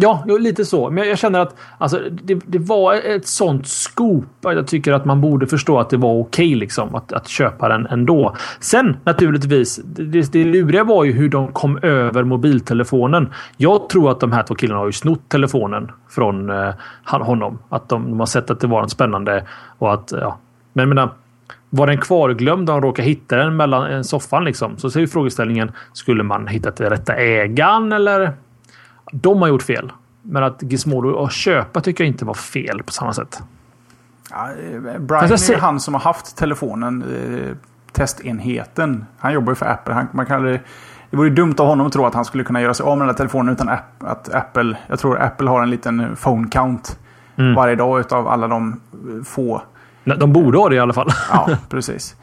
[0.00, 0.90] Ja, lite så.
[0.90, 4.24] Men jag känner att alltså, det, det var ett sånt scoop.
[4.40, 7.68] Jag tycker att man borde förstå att det var okej okay, liksom, att, att köpa
[7.68, 8.36] den ändå.
[8.60, 13.32] Sen naturligtvis, det, det luriga var ju hur de kom över mobiltelefonen.
[13.56, 16.74] Jag tror att de här två killarna har ju snott telefonen från eh,
[17.04, 17.58] honom.
[17.68, 19.44] Att de, de, har sett att det var något spännande
[19.78, 20.38] och att ja.
[20.72, 21.10] Men jag menar,
[21.70, 24.76] var den kvarglömd och de råkade hitta den mellan eh, soffan liksom.
[24.76, 25.72] Så ser ju frågeställningen.
[25.92, 28.32] Skulle man hittat den rätta ägaren eller
[29.12, 29.92] de har gjort fel.
[30.22, 33.42] Men att Gizmodo att köpa tycker jag inte var fel på samma sätt.
[34.30, 37.56] Ja, eh, Brian är ju han som har haft telefonen, eh,
[37.92, 39.06] testenheten.
[39.18, 39.94] Han jobbar ju för Apple.
[39.94, 40.60] Han, man kan, det
[41.16, 43.14] vore dumt av honom att tro att han skulle kunna göra sig av med den
[43.14, 44.76] där telefonen utan att Apple...
[44.86, 46.98] Jag tror Apple har en liten phone count
[47.36, 47.54] mm.
[47.54, 49.62] varje dag utav alla de eh, få.
[50.04, 51.10] De borde ha det i alla fall.
[51.30, 52.16] ja, precis.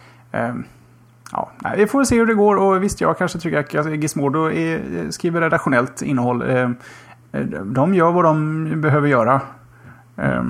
[1.36, 5.12] Ja, vi får se hur det går och visst, jag kanske tycker att Gizmodo är,
[5.12, 6.42] skriver redaktionellt innehåll.
[6.50, 6.70] Eh,
[7.64, 9.42] de gör vad de behöver göra.
[10.18, 10.44] Eh,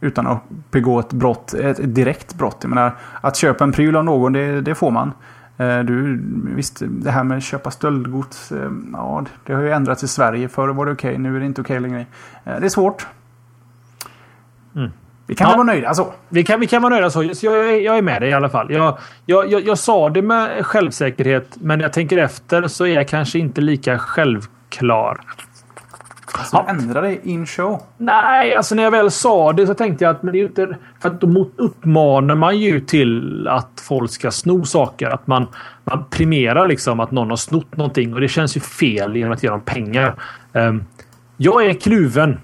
[0.00, 2.58] utan att begå ett brott, ett direkt brott.
[2.60, 5.12] Jag menar, att köpa en pryl av någon, det, det får man.
[5.56, 6.22] Eh, du,
[6.54, 8.52] visst, det här med att köpa stöldgods,
[8.92, 10.48] ja, det har ju ändrats i Sverige.
[10.48, 12.06] Förr var det okej, okay, nu är det inte okej okay längre.
[12.44, 13.06] Det är svårt.
[14.74, 14.90] Mm.
[15.30, 15.56] Vi kan ja.
[15.56, 16.12] vara nöjda så.
[16.28, 17.22] Vi kan, vi kan vara nöjda så.
[17.22, 18.72] Jag, jag, jag är med dig i alla fall.
[18.72, 22.94] Jag, jag, jag, jag sa det med självsäkerhet, men när jag tänker efter så är
[22.94, 25.20] jag kanske inte lika självklar.
[26.32, 26.66] Alltså, ja.
[26.68, 27.82] ändra dig in show?
[27.96, 30.76] Nej, alltså när jag väl sa det så tänkte jag att men det är inte...
[31.00, 35.10] För att då uppmanar man ju till att folk ska sno saker.
[35.10, 35.46] Att man,
[35.84, 39.42] man primerar liksom att någon har snott någonting och det känns ju fel genom att
[39.42, 40.14] ge dem pengar.
[40.52, 40.84] Um,
[41.36, 42.38] jag är kluven.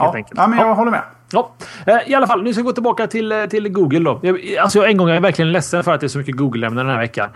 [0.00, 0.72] Ja, ja men jag ja.
[0.72, 1.02] håller med.
[1.32, 1.52] Ja,
[1.86, 2.42] eh, i alla fall.
[2.42, 4.20] Nu ska vi gå tillbaka till, eh, till Google då.
[4.22, 6.86] Jag, alltså en gång jag är verkligen ledsen för att det är så mycket Google-ämnen
[6.86, 7.28] den här veckan.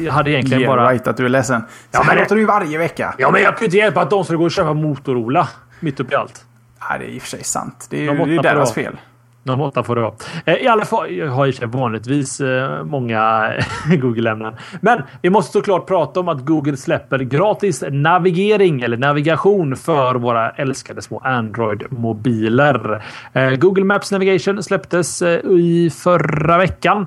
[0.00, 0.90] Jag hade egentligen yeah, bara...
[0.90, 1.60] right att du är ledsen.
[1.60, 3.14] Så ja, men låter du ju varje vecka.
[3.18, 5.48] Ja, men jag kan inte hjälpa att de ska gå och köpa Motorola.
[5.80, 6.44] Mitt uppe i allt.
[6.80, 7.86] Ja, det är i och för sig sant.
[7.90, 8.96] Det är ju deras fel.
[9.42, 10.12] Någon måtta får det vara.
[10.44, 13.52] Eh, I alla fall, jag har ju vanligtvis eh, många
[14.00, 14.54] Google-ämnen.
[14.80, 20.50] Men vi måste såklart prata om att Google släpper gratis navigering eller navigation för våra
[20.50, 23.02] älskade små Android-mobiler.
[23.32, 27.06] Eh, Google Maps Navigation släpptes i förra veckan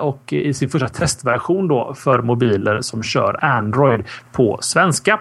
[0.00, 5.20] och i sin första testversion då för mobiler som kör Android på svenska.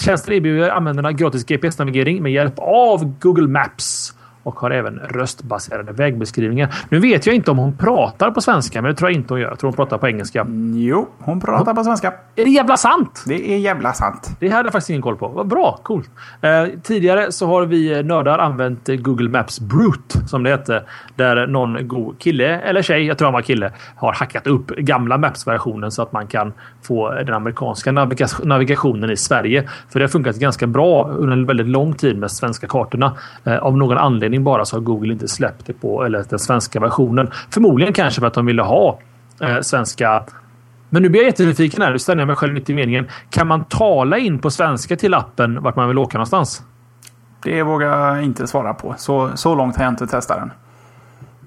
[0.00, 6.74] Tjänsten erbjuder användarna gratis GPS-navigering med hjälp av Google Maps och har även röstbaserade vägbeskrivningar.
[6.88, 9.40] Nu vet jag inte om hon pratar på svenska, men det tror jag inte hon
[9.40, 9.48] gör.
[9.48, 10.46] Jag tror hon pratar på engelska.
[10.74, 12.12] Jo, hon pratar på svenska.
[12.36, 13.24] Är det jävla sant?
[13.26, 14.36] Det är jävla sant.
[14.40, 15.28] Det hade jag faktiskt ingen koll på.
[15.28, 16.10] Vad bra, coolt.
[16.40, 20.82] Eh, tidigare så har vi nördar använt Google Maps Brute, som det hette,
[21.16, 25.18] där någon god kille eller tjej, jag tror han var kille, har hackat upp gamla
[25.18, 27.92] Maps-versionen så att man kan få den amerikanska
[28.42, 29.68] navigationen i Sverige.
[29.88, 33.16] För det har funkat ganska bra under en väldigt lång tid med svenska kartorna.
[33.44, 36.38] Eh, av någon anledning anledning bara så har Google inte släppt det på eller den
[36.38, 37.30] svenska versionen.
[37.50, 38.98] Förmodligen kanske för att de ville ha
[39.40, 40.24] eh, svenska
[40.90, 41.92] men nu blir jag jättenyfiken här.
[41.92, 43.08] Nu ställer jag mig själv mitt i meningen.
[43.30, 46.62] Kan man tala in på svenska till appen vart man vill åka någonstans?
[47.42, 48.94] Det vågar jag inte svara på.
[48.98, 50.50] Så, så långt har jag inte testat den.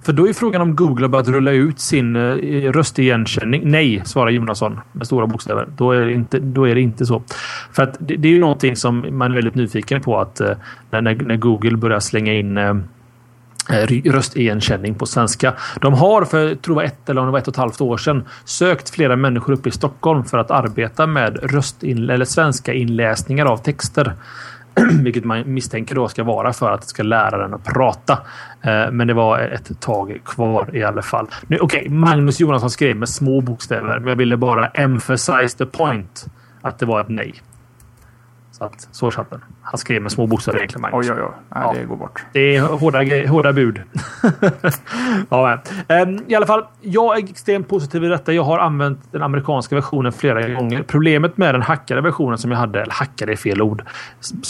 [0.06, 3.62] För då är frågan om Google har börjat rulla ut sin eh, röstigenkänning.
[3.66, 5.68] Nej, svarar Jonasson med stora bokstäver.
[5.78, 7.24] Då är det inte, då är det inte så.
[7.72, 10.52] För att det, det är ju någonting som man är väldigt nyfiken på att eh,
[10.90, 12.76] när, när, Google börjar slänga in eh,
[14.06, 15.54] röstigenkänning på svenska.
[15.82, 18.90] De har för tror jag, ett eller om ett och ett halvt år sedan sökt
[18.90, 24.14] flera människor uppe i Stockholm för att arbeta med röstin eller svenska inläsningar av texter.
[25.04, 28.14] Vilket man misstänker då ska vara för att det ska lära den att prata.
[28.62, 31.28] Eh, men det var ett tag kvar i alla fall.
[31.44, 36.26] Okej, okay, Magnus Johansson skrev med små bokstäver, jag ville bara emphasize the point
[36.62, 37.34] att det var ett nej.
[38.58, 39.44] Så att så satt den.
[39.62, 40.82] Han skrev med små bokstäver egentligen.
[40.82, 41.10] Magnus.
[41.10, 41.32] Oj, oj, oj.
[41.56, 41.74] Nej, ja.
[41.74, 42.26] Det går bort.
[42.34, 43.82] Det är hårda, hårda bud.
[45.30, 48.34] ja, um, I alla fall, jag är extremt positiv i detta.
[48.34, 50.84] Jag har använt den amerikanska versionen flera gånger.
[50.84, 53.84] Problemet med den hackade versionen som jag hade, eller hackade är fel ord,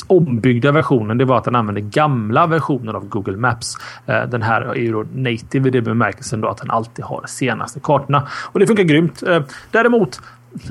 [0.08, 3.78] ombyggda versionen, det var att den använde gamla versioner av Google Maps.
[4.10, 7.22] Uh, den här är ju då native i det bemärkelsen då att den alltid har
[7.22, 8.28] de senaste kartorna.
[8.52, 9.24] Och det funkar grymt.
[9.24, 9.42] Uh,
[9.72, 10.22] däremot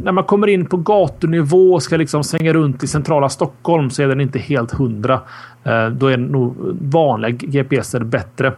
[0.02, 4.02] när man kommer in på gatunivå och ska liksom svänga runt i centrala Stockholm så
[4.02, 5.20] är den inte helt hundra.
[5.64, 8.52] Eh, då är nog vanliga GPS bättre.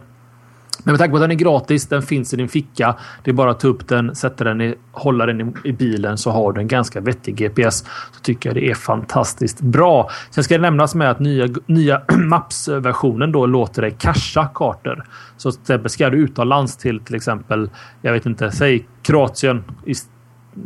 [0.83, 2.95] Men med tanke på att den är gratis, den finns i din ficka.
[3.23, 6.17] Det är bara att ta upp den, sätta den i, hålla den i, i bilen
[6.17, 7.85] så har du en ganska vettig GPS.
[8.11, 10.09] Så tycker jag det är fantastiskt bra.
[10.29, 15.05] Sen ska det nämnas med att nya, nya Maps-versionen då låter dig casha kartor.
[15.37, 17.69] Så till exempel ska du utomlands till till exempel,
[18.01, 19.63] jag vet inte, säg Kroatien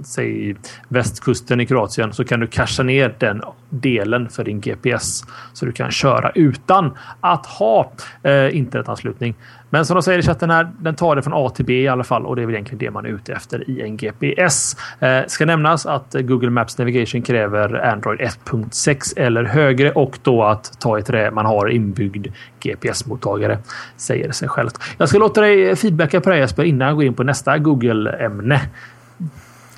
[0.04, 0.56] säg
[0.88, 5.24] västkusten i Kroatien så kan du casha ner den delen för din GPS
[5.54, 7.92] så du kan köra utan att ha
[8.24, 9.36] eh, internetanslutning.
[9.74, 11.88] Men som de säger i chatten här, den tar det från A till B i
[11.88, 14.76] alla fall och det är väl egentligen det man är ute efter i en GPS.
[15.00, 20.80] Eh, ska nämnas att Google Maps Navigation kräver Android 1.6 eller högre och då att
[20.80, 22.28] ta i trä man har inbyggd
[22.60, 23.58] GPS-mottagare.
[23.98, 24.80] Säger det sig självt.
[24.98, 28.62] Jag ska låta dig feedbacka på det Jesper innan jag går in på nästa Google-ämne.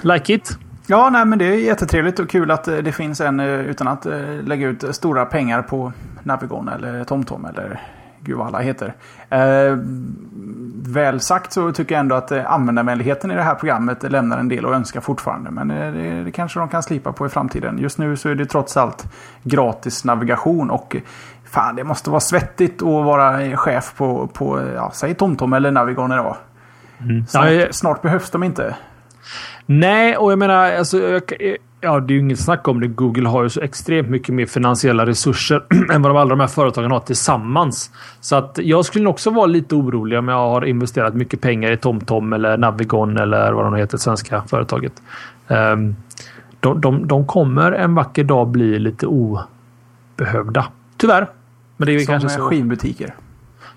[0.03, 0.57] Like it?
[0.87, 3.87] Ja, nej, men det är jättetrevligt och kul att eh, det finns en eh, utan
[3.87, 5.93] att eh, lägga ut stora pengar på
[6.23, 7.81] Navigon eller TomTom eller
[8.19, 8.93] gud vad alla heter.
[9.29, 9.77] Eh,
[10.85, 14.65] väl sagt så tycker jag ändå att användarvänligheten i det här programmet lämnar en del
[14.65, 15.51] att önska fortfarande.
[15.51, 17.77] Men det, det kanske de kan slipa på i framtiden.
[17.77, 19.05] Just nu så är det trots allt
[19.43, 20.95] gratis navigation och
[21.45, 26.11] fan det måste vara svettigt att vara chef på, på ja, säg TomTom eller Navigon
[26.11, 26.35] idag.
[26.99, 27.27] Mm.
[27.27, 28.75] Snart, snart behövs de inte.
[29.65, 31.21] Nej, och jag menar, alltså, jag,
[31.81, 32.87] ja, det är ju inget snack om det.
[32.87, 36.47] Google har ju så extremt mycket mer finansiella resurser än vad de alla de här
[36.47, 37.91] företagen har tillsammans.
[38.21, 41.77] Så att jag skulle också vara lite orolig om jag har investerat mycket pengar i
[41.77, 44.93] TomTom eller Navigon eller vad de heter, svenska företaget.
[45.47, 45.95] Um,
[46.59, 50.65] de, de, de kommer en vacker dag bli lite obehövda.
[50.97, 51.27] Tyvärr.
[51.77, 52.41] Men det är Som kanske så.
[52.41, 53.13] skivbutiker.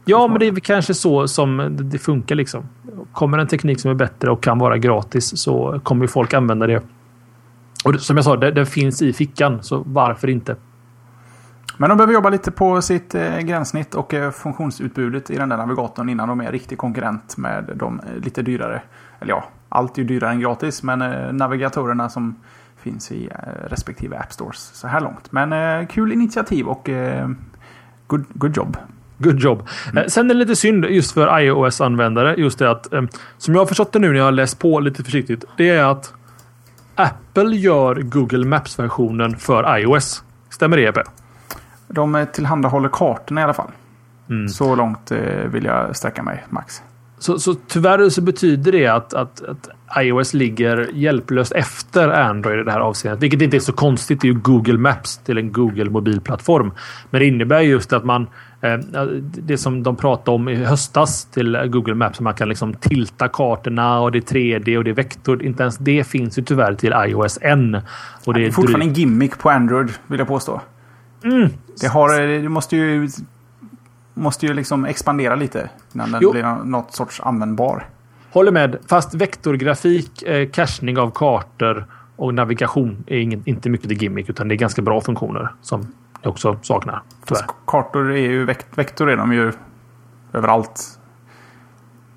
[0.09, 2.35] Ja, men det är kanske så som det funkar.
[2.35, 2.65] liksom.
[3.13, 6.83] Kommer en teknik som är bättre och kan vara gratis så kommer folk använda det.
[7.85, 10.57] Och som jag sa, det, det finns i fickan, så varför inte?
[11.79, 15.57] Men de behöver jobba lite på sitt eh, gränssnitt och eh, funktionsutbudet i den där
[15.57, 18.83] navigatorn innan de är riktig konkurrent med de eh, lite dyrare.
[19.21, 22.37] Eller ja, allt är ju dyrare än gratis, men eh, navigatorerna som
[22.77, 25.33] finns i eh, respektive App Stores så här långt.
[25.33, 26.91] Men eh, kul initiativ och
[28.07, 28.77] good, good job.
[29.19, 29.69] Good job.
[29.93, 30.11] Mm.
[30.11, 32.35] Sen är det lite synd just för iOS-användare.
[32.39, 33.03] Just det att, eh,
[33.39, 35.45] som jag har förstått det nu när jag har läst på lite försiktigt.
[35.57, 36.15] Det är att
[36.95, 40.25] Apple gör Google Maps-versionen för iOS.
[40.51, 41.03] Stämmer det Jeppe?
[41.89, 43.71] De eh, tillhandahåller kartorna i alla fall.
[44.31, 44.49] Mm.
[44.49, 45.13] Så långt
[45.47, 46.83] vill jag sträcka mig, Max.
[47.19, 52.65] Så, så tyvärr så betyder det att, att, att, iOS ligger hjälplöst efter Android i
[52.65, 53.23] det här avseendet.
[53.23, 54.21] Vilket inte är så konstigt.
[54.21, 56.73] Det är ju Google Maps till en Google mobilplattform.
[57.11, 58.27] Men det innebär just att man
[58.61, 58.79] Eh,
[59.21, 62.21] det som de pratade om i höstas till Google Maps.
[62.21, 65.43] Man kan liksom tilta kartorna och det är 3D och det är vektor.
[65.43, 67.75] Inte ens det finns ju tyvärr till iOS än.
[68.25, 70.61] Och det, är, det är fortfarande en gimmick på Android vill jag påstå.
[71.25, 71.49] Mm.
[71.81, 73.09] Det, har, det måste ju
[74.17, 76.33] måste ju liksom expandera lite innan den jo.
[76.33, 77.89] blir något sorts användbar.
[78.33, 78.77] Håller med.
[78.87, 81.87] Fast vektorgrafik, eh, cachning av kartor
[82.17, 85.93] och navigation är ingen, inte mycket till gimmick utan det är ganska bra funktioner som
[86.23, 87.03] jag också saknar.
[87.25, 89.53] Fast kartor är ju vekt vektor är de ju
[90.33, 90.99] överallt.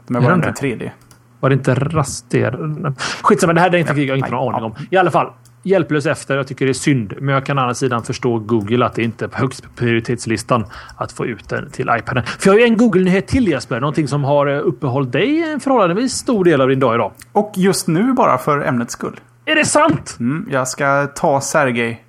[0.07, 0.91] De är bara inte 3D.
[1.39, 2.93] Var det inte raster?
[3.21, 4.75] Skitsamma, det här är inte jag har inte någon aning om.
[4.89, 5.31] I alla fall.
[5.63, 6.37] Hjälplös efter.
[6.37, 7.13] Jag tycker det är synd.
[7.19, 10.65] Men jag kan å andra sidan förstå Google att det inte är på högst prioritetslistan
[10.97, 12.23] att få ut den till iPaden.
[12.23, 13.79] För jag har ju en Google-nyhet till Jesper.
[13.79, 17.11] Någonting som har eh, uppehållit dig en förhållandevis stor del av din dag idag.
[17.31, 19.19] Och just nu bara för ämnets skull.
[19.45, 20.17] Är det sant?
[20.19, 22.03] Mm, jag ska ta Sergej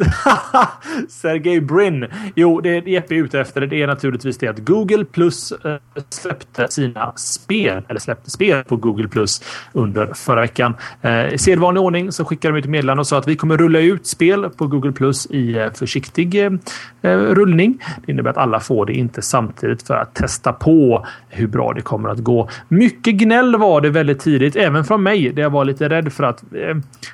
[1.08, 2.06] Sergey Brin.
[2.34, 5.76] Jo, det Jeppe är ute efter det är naturligtvis det att Google Plus eh,
[6.08, 9.42] släppte sina spel, eller släppte spel på Google Plus
[9.72, 10.74] under förra veckan.
[11.02, 13.78] Eh, I sedvanlig ordning så skickade de ut meddelande och sa att vi kommer rulla
[13.78, 16.60] ut spel på Google Plus i eh, försiktig
[17.02, 17.78] rullning.
[18.06, 21.80] Det innebär att alla får det inte samtidigt för att testa på hur bra det
[21.80, 22.48] kommer att gå.
[22.68, 26.24] Mycket gnäll var det väldigt tidigt, även från mig, där jag var lite rädd för
[26.24, 26.44] att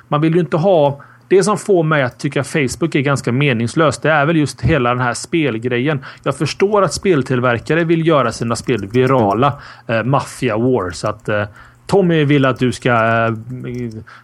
[0.07, 4.01] man vill ju inte ha det som får mig att tycka Facebook är ganska meningslöst,
[4.01, 6.05] det är väl just hela den här spelgrejen.
[6.23, 9.53] Jag förstår att speltillverkare vill göra sina spel virala.
[9.87, 10.91] Eh, Mafia War.
[10.91, 11.43] Så att eh,
[11.87, 13.33] Tommy vill att du ska eh,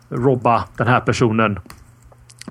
[0.09, 1.59] robba den här personen.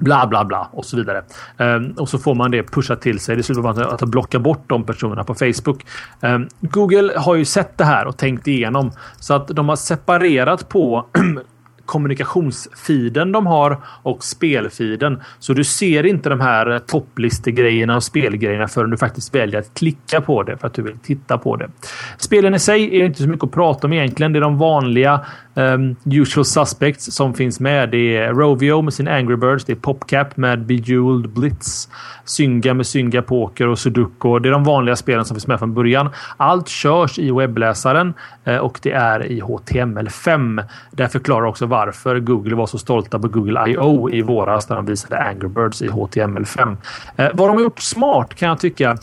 [0.00, 1.22] Bla bla bla och så vidare.
[1.56, 3.36] Um, och så får man det pushat till sig.
[3.36, 5.86] Det slutar med att, att blocka bort de personerna på Facebook.
[6.20, 10.68] Um, Google har ju sett det här och tänkt igenom så att de har separerat
[10.68, 11.06] på
[11.92, 15.20] kommunikationsfiden de har och spelfiden.
[15.38, 19.74] Så du ser inte de här eh, topplistegrejerna och spelgrejerna förrän du faktiskt väljer att
[19.74, 21.70] klicka på det för att du vill titta på det.
[22.18, 24.32] Spelen i sig är inte så mycket att prata om egentligen.
[24.32, 25.20] Det är de vanliga
[25.54, 27.90] Um, usual Suspects som finns med.
[27.90, 29.64] Det är Rovio med sin Angry Birds.
[29.64, 31.88] Det är Popcap med Bejeweled Blitz.
[32.24, 34.38] Synga med Synga Poker och Sudoku.
[34.38, 36.10] Det är de vanliga spelen som finns med från början.
[36.36, 40.64] Allt körs i webbläsaren eh, och det är i HTML5.
[40.90, 44.10] Det förklarar också varför Google var så stolta på Google I.O.
[44.10, 46.76] i våras när de visade Angry Birds i HTML5.
[47.16, 48.98] Eh, vad de har gjort smart kan jag tycka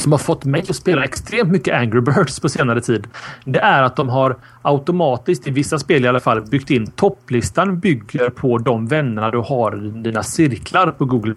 [0.00, 3.06] som har fått mig att spela extremt mycket Angry Birds på senare tid.
[3.44, 7.80] Det är att de har automatiskt, i vissa spel i alla fall, byggt in topplistan
[7.80, 11.34] bygger på de vännerna du har i dina cirklar på Google+.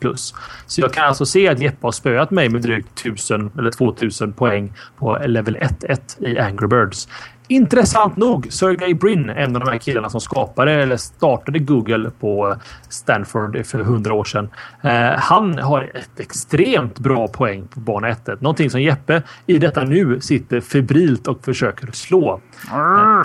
[0.65, 4.33] Så jag kan alltså se att Jeppe har spöat mig med drygt 1000 eller 2000
[4.33, 7.07] poäng på level 1-1 i Angry Birds.
[7.51, 12.55] Intressant nog, Sergey Brin, en av de här killarna som skapade eller startade Google på
[12.89, 14.49] Stanford för hundra år sedan.
[14.81, 18.41] Eh, han har ett extremt bra poäng på bana 1.
[18.41, 22.41] Någonting som Jeppe i detta nu sitter febrilt och försöker slå.
[22.71, 23.23] Mm.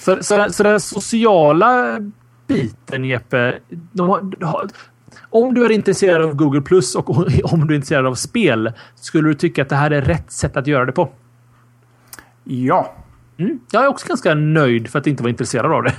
[0.00, 1.98] Så, så, så den sociala
[2.46, 3.58] biten Jeppe.
[3.68, 4.68] De har,
[5.30, 7.10] om du är intresserad av Google Plus och
[7.52, 10.56] om du är intresserad av spel, skulle du tycka att det här är rätt sätt
[10.56, 11.08] att göra det på?
[12.44, 12.94] Ja,
[13.42, 13.60] Mm.
[13.70, 15.94] Jag är också ganska nöjd för att inte vara intresserad av det.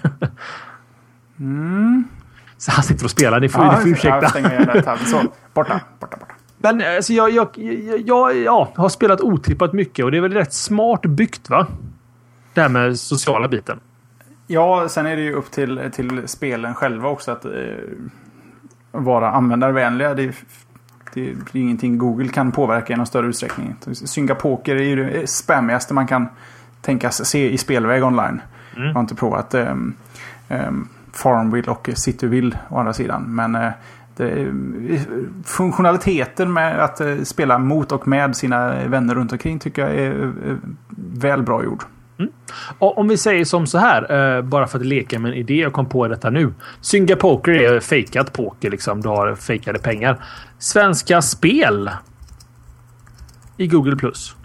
[1.39, 2.03] Mm.
[2.57, 3.39] Så han sitter och spelar.
[3.39, 4.21] Ni får, ja, ni får ursäkta.
[4.21, 5.21] Jag stänger där, så.
[5.53, 6.33] Borta, borta, borta.
[6.57, 10.33] Men alltså, jag, jag, jag, jag ja, har spelat otippat mycket och det är väl
[10.33, 11.67] rätt smart byggt va?
[12.53, 13.79] Det här med sociala biten.
[14.47, 17.51] Ja, sen är det ju upp till, till spelen själva också att eh,
[18.91, 20.13] vara användarvänliga.
[20.13, 20.33] Det
[21.13, 23.75] det är ingenting Google kan påverka i någon större utsträckning.
[23.93, 26.27] Synga poker är ju det spammigaste man kan
[26.83, 28.41] tänkas se i spelväg online.
[28.75, 28.87] Mm.
[28.87, 29.93] Jag har inte provat um,
[30.49, 33.35] um, Farmville och Cityville å andra sidan.
[33.35, 33.71] Men uh,
[34.15, 34.53] det,
[35.45, 40.11] funktionaliteten med att uh, spela mot och med sina vänner runt omkring tycker jag är
[40.11, 40.57] uh,
[40.97, 41.83] väl bra gjord.
[42.19, 42.31] Mm.
[42.79, 45.85] Om vi säger som så här, bara för att leka med en idé jag kom
[45.85, 46.53] på detta nu.
[46.81, 49.01] Synga Poker är fejkat poker liksom.
[49.01, 50.23] Du har fejkade pengar.
[50.57, 51.91] Svenska Spel
[53.57, 53.95] i Google+.
[53.95, 54.35] Plus.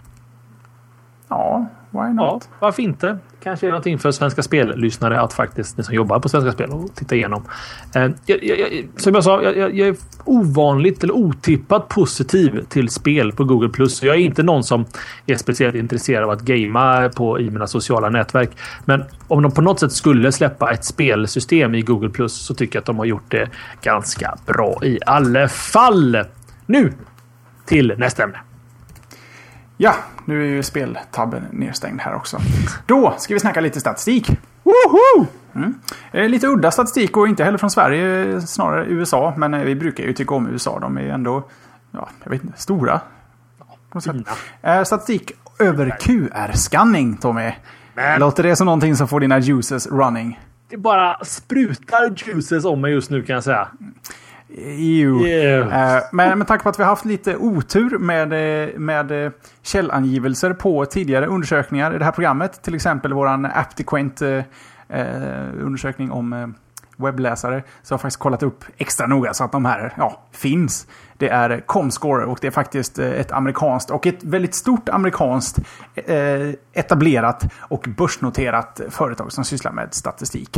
[1.27, 2.49] Ja, Why not?
[2.51, 3.17] Ja, varför inte?
[3.43, 6.95] Kanske är någonting för Svenska Spel-lyssnare att faktiskt, ni som jobbar på Svenska Spel, och
[6.95, 7.45] titta igenom.
[7.95, 13.31] Eh, jag, jag, som jag sa, jag, jag, är ovanligt eller otippat positiv till spel
[13.31, 13.69] på Google+.
[13.69, 14.03] Plus.
[14.03, 14.85] Jag är inte någon som
[15.25, 18.49] är speciellt intresserad av att gamea på, i mina sociala nätverk.
[18.85, 22.75] Men om de på något sätt skulle släppa ett spelsystem i Google Plus så tycker
[22.75, 23.49] jag att de har gjort det
[23.81, 26.17] ganska bra i alla fall.
[26.65, 26.93] Nu
[27.65, 28.39] till nästa ämne.
[29.81, 32.37] Ja, nu är ju speltabben nedstängd här också.
[32.85, 34.29] Då ska vi snacka lite statistik.
[34.63, 35.25] Woho!
[35.55, 35.73] Mm.
[36.11, 39.33] Eh, lite udda statistik och inte heller från Sverige, snarare USA.
[39.37, 40.79] Men eh, vi brukar ju tycka om USA.
[40.79, 41.43] De är ändå,
[41.91, 43.01] ja, jag vet inte, stora.
[44.61, 47.51] Eh, statistik över QR-skanning, Tommy.
[47.93, 48.19] Men...
[48.19, 50.39] Låter det som någonting som får dina juices running?
[50.69, 53.67] Det bara sprutar juices om mig just nu kan jag säga.
[54.57, 55.25] EU.
[55.25, 56.03] Yeah.
[56.11, 59.31] Men med tanke på att vi har haft lite otur med, eh, med eh,
[59.61, 62.61] källangivelser på tidigare undersökningar i det här programmet.
[62.61, 64.43] Till exempel våran Aptiquent eh,
[65.61, 66.53] undersökning om
[66.97, 67.63] webbläsare.
[67.83, 70.87] Så jag har faktiskt kollat upp extra noga så att de här ja, finns.
[71.19, 75.59] Det är Comscore och det är faktiskt eh, ett amerikanskt och ett väldigt stort amerikanskt
[75.95, 80.57] eh, etablerat och börsnoterat företag som sysslar med statistik.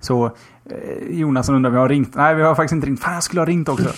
[0.00, 2.14] Så eh, Jonas undrar om jag har ringt.
[2.14, 3.00] Nej, vi har faktiskt inte ringt.
[3.00, 3.88] Fan, jag skulle ha ringt också.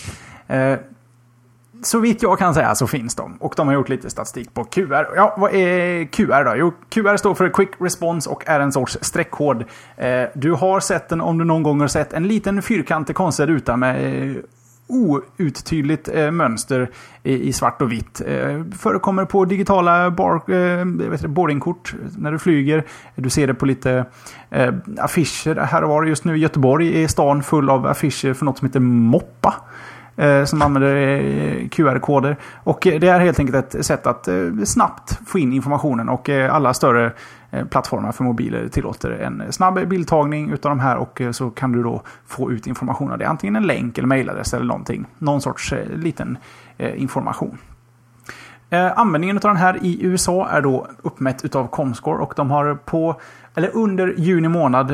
[1.82, 3.36] Så vitt jag kan säga så finns de.
[3.40, 5.07] Och de har gjort lite statistik på QR.
[5.16, 6.57] Ja, vad är QR då?
[6.57, 9.64] Jo, QR står för Quick Response och är en sorts streckkod.
[10.34, 13.76] Du har sett den om du någon gång har sett en liten fyrkantig konstig ruta
[13.76, 14.36] med
[14.91, 16.91] outtydligt eh, mönster
[17.22, 18.22] i, i, svart och vitt.
[18.26, 22.84] Eh, förekommer på digitala bar, eh, boardingkort när du flyger.
[23.14, 24.05] Du ser det på lite
[24.51, 26.05] eh, affischer här och var.
[26.05, 29.55] Just nu i Göteborg är stan full av affischer för något som heter Moppa
[30.20, 32.36] eh, som använder eh, QR-koder.
[32.55, 34.34] Och eh, det är helt enkelt ett sätt att eh,
[34.64, 37.12] snabbt få in informationen och eh, alla större
[37.51, 41.72] Eh, plattformar för mobiler tillåter en snabb bildtagning utav de här och eh, så kan
[41.72, 43.28] du då få ut information av det.
[43.28, 45.07] Antingen en länk eller mailadress eller någonting.
[45.18, 46.38] Någon sorts eh, liten
[46.94, 47.59] information.
[48.96, 53.20] användningen av den här i USA är då uppmätt utav Comscore och de har på
[53.55, 54.90] eller under juni månad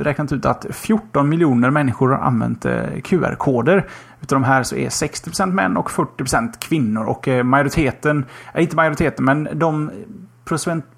[0.00, 2.66] räknat ut att 14 miljoner människor har använt
[3.04, 3.86] QR-koder.
[4.20, 8.24] Utav de här så är 60% män och 40% kvinnor och majoriteten,
[8.54, 9.90] inte majoriteten men de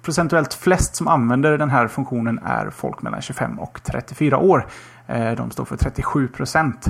[0.01, 4.67] procentuellt flest som använder den här funktionen är folk mellan 25 och 34 år.
[5.37, 6.87] De står för 37 procent.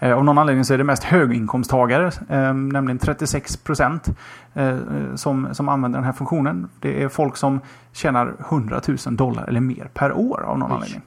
[0.00, 2.10] Av någon anledning så är det mest höginkomsttagare,
[2.52, 4.08] nämligen 36 procent,
[5.14, 6.68] som, som använder den här funktionen.
[6.80, 7.60] Det är folk som
[7.92, 10.76] tjänar 100 000 dollar eller mer per år av någon Oj.
[10.76, 11.02] anledning.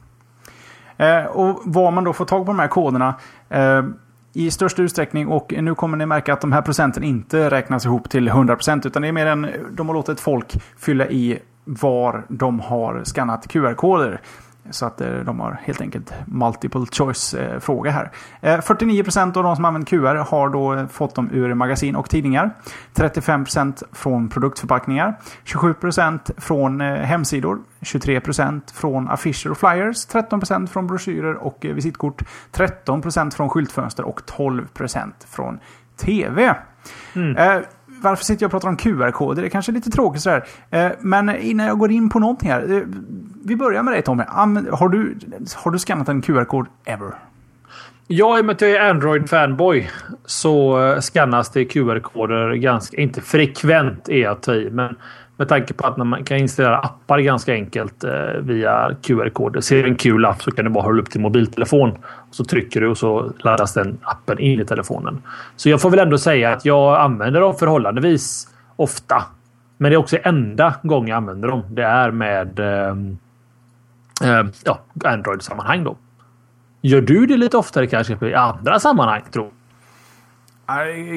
[1.29, 3.15] Och var man då får tag på de här koderna
[4.37, 8.09] i största utsträckning och nu kommer ni märka att de här procenten inte räknas ihop
[8.09, 12.59] till 100% utan det är mer än de har låtit folk fylla i var de
[12.59, 14.21] har skannat QR-koder.
[14.69, 18.11] Så att eh, de har helt enkelt multiple choice-fråga här.
[18.41, 22.51] 49% eh, av de som använder QR har då fått dem ur magasin och tidningar.
[22.93, 25.19] 35% från produktförpackningar.
[25.45, 27.59] 27% från eh, hemsidor.
[27.79, 30.07] 23% från affischer och flyers.
[30.07, 32.21] 13% från broschyrer och visitkort.
[32.53, 35.59] 13% från skyltfönster och 12% från
[35.97, 36.55] TV.
[37.15, 37.63] Mm
[38.01, 39.41] varför sitter jag och pratar om QR-koder?
[39.41, 40.43] Det är kanske är lite tråkigt sådär.
[40.69, 42.73] Eh, men innan jag går in på någonting här.
[42.73, 42.81] Eh,
[43.45, 44.23] vi börjar med dig Tommy.
[44.71, 45.17] Har du,
[45.55, 47.13] har du skannat en QR-kod ever?
[48.07, 49.89] Ja, i och med att jag är Android-fanboy
[50.25, 54.95] så eh, skannas det QR-koder ganska, inte frekvent är jag ta i, men
[55.37, 59.61] med tanke på att man kan installera appar ganska enkelt eh, via QR-koder.
[59.61, 61.91] Ser du en kul app så kan du bara hålla upp din mobiltelefon.
[62.29, 65.21] Och så trycker du och så laddas den appen in i telefonen.
[65.55, 69.23] Så jag får väl ändå säga att jag använder dem förhållandevis ofta.
[69.77, 71.63] Men det är också enda gången jag använder dem.
[71.69, 72.95] Det är med eh,
[74.29, 75.97] eh, ja, Android-sammanhang då.
[76.81, 79.21] Gör du det lite oftare kanske i andra sammanhang?
[79.31, 79.51] Tror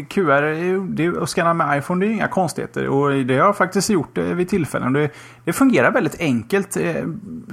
[0.08, 2.88] QR och skanna med iPhone det är inga konstigheter.
[2.88, 4.92] Och det har jag faktiskt gjort eh, vid tillfällen.
[4.92, 5.10] Det,
[5.44, 6.76] det fungerar väldigt enkelt.
[6.76, 6.94] Eh,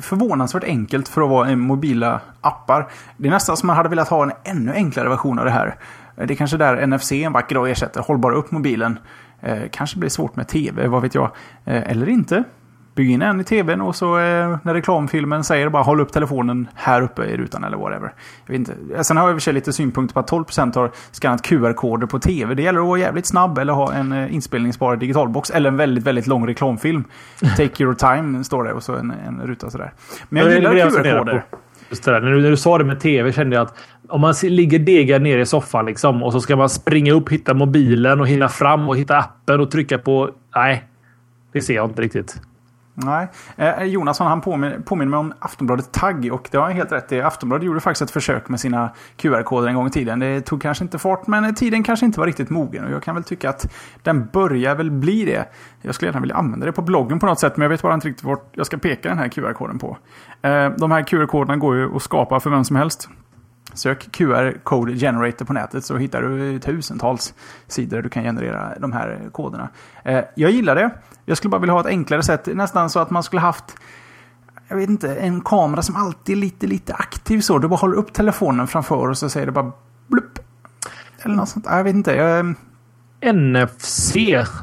[0.02, 2.88] förvånansvärt enkelt för att vara mobila appar.
[3.18, 5.76] Det är nästan som man hade velat ha en ännu enklare version av det här.
[6.18, 8.02] Eh, det är kanske där NFC en vacker dag ersätter.
[8.02, 9.00] Håll bara upp mobilen.
[9.72, 11.32] Kanske blir svårt med TV, vad vet jag.
[11.66, 12.44] eller inte.
[12.98, 16.68] Bygg in en i tvn och så eh, när reklamfilmen säger bara håll upp telefonen
[16.76, 18.14] här uppe i rutan eller whatever.
[18.46, 19.04] Jag vet inte.
[19.04, 22.08] Sen har jag i och för sig lite synpunkter på att 12% har skannat QR-koder
[22.08, 22.56] på tv.
[22.56, 26.04] Det gäller att vara jävligt snabb eller ha en eh, inspelningsbar digitalbox eller en väldigt,
[26.04, 27.04] väldigt lång reklamfilm.
[27.58, 29.94] Take your time står det och så en, en ruta sådär.
[30.30, 31.44] Men jag gillar QR-koder.
[31.90, 32.22] Just det där.
[32.22, 33.78] När, du, när du sa det med tv kände jag att
[34.10, 37.54] om man ligger degad ner i soffan liksom och så ska man springa upp, hitta
[37.54, 40.30] mobilen och hinna fram och hitta appen och trycka på...
[40.56, 40.84] Nej,
[41.52, 42.42] det ser jag inte riktigt.
[43.00, 43.28] Nej.
[43.56, 46.92] Eh, eh, Jonasson han påminner, påminner mig om Aftonbladet Tagg och det har han helt
[46.92, 47.22] rätt i.
[47.22, 50.20] Aftonbladet gjorde faktiskt ett försök med sina QR-koder en gång i tiden.
[50.20, 53.16] Det tog kanske inte fart men tiden kanske inte var riktigt mogen och jag kan
[53.16, 53.74] väl tycka att
[54.04, 55.46] den börjar väl bli det.
[55.82, 57.94] Jag skulle gärna vilja använda det på bloggen på något sätt men jag vet bara
[57.94, 59.98] inte riktigt vart jag ska peka den här QR-koden på.
[60.42, 63.10] Eh, de här QR-koderna går ju att skapa för vem som helst.
[63.74, 67.34] Sök QR Code Generator på nätet så hittar du tusentals
[67.68, 69.70] sidor du kan generera de här koderna.
[70.04, 70.92] Eh, jag gillar det.
[71.26, 72.48] Jag skulle bara vilja ha ett enklare sätt.
[72.54, 73.76] Nästan så att man skulle haft
[74.68, 77.58] jag vet inte, en kamera som alltid är lite, lite aktiv så.
[77.58, 79.72] Du bara håller upp telefonen framför och så säger det bara
[80.08, 80.40] blupp.
[81.22, 81.66] Eller något sånt.
[81.70, 82.16] Jag vet inte.
[82.16, 82.40] Jag...
[82.40, 82.54] Eh,
[83.34, 84.16] NFC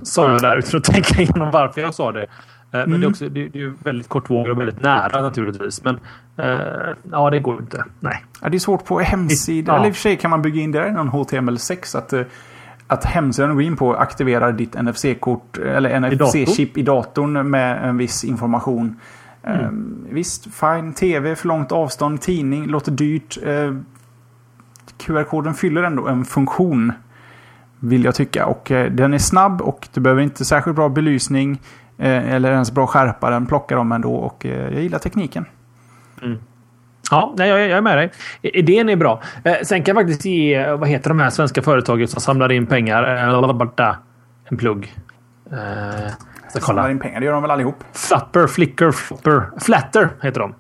[0.03, 2.27] sa jag där utan att tänka igenom varför jag sa det.
[2.75, 2.91] Mm.
[2.91, 3.11] Men det är, mm.
[3.11, 5.85] också, det, är väldigt kortvågigt och väldigt nära naturligtvis.
[5.85, 5.95] Men
[6.39, 7.85] uh, ja, det går inte.
[8.01, 8.25] Nej.
[8.43, 9.75] Ja, det är svårt på hemsidan.
[9.75, 9.79] Ja.
[9.79, 11.99] Eller i och för sig kan man bygga in det i någon HTML6.
[11.99, 12.23] Att, uh,
[12.87, 18.25] att hemsidan går in på aktiverar ditt NFC-kort eller NFC-chip i, datorn med en viss
[18.25, 19.01] information.
[19.43, 19.67] Mm.
[19.67, 20.93] Um, visst, fine.
[20.93, 23.39] TV för långt avstånd, tidning, låter dyrt.
[23.47, 23.79] Uh,
[24.99, 26.93] QR-koden fyller ändå en funktion.
[27.81, 28.47] Vill jag tycka.
[28.47, 31.59] Och den är snabb och du behöver inte särskilt bra belysning.
[31.99, 33.31] Eh, eller ens bra skärpa.
[33.31, 35.47] Den plockar de ändå och eh, jag gillar tekniken.
[36.23, 36.39] Mm.
[37.11, 38.11] Ja, jag, jag är med dig.
[38.43, 39.23] Idén är bra.
[39.45, 42.67] Eh, sen kan jag faktiskt ge, vad heter de här svenska företaget som samlar in
[42.67, 43.03] pengar?
[44.49, 44.95] En plugg.
[46.49, 47.85] Samlar in pengar, det gör de väl allihop?
[47.93, 49.51] Flapper, Flickr, Flapper.
[49.61, 50.55] Flatter heter de.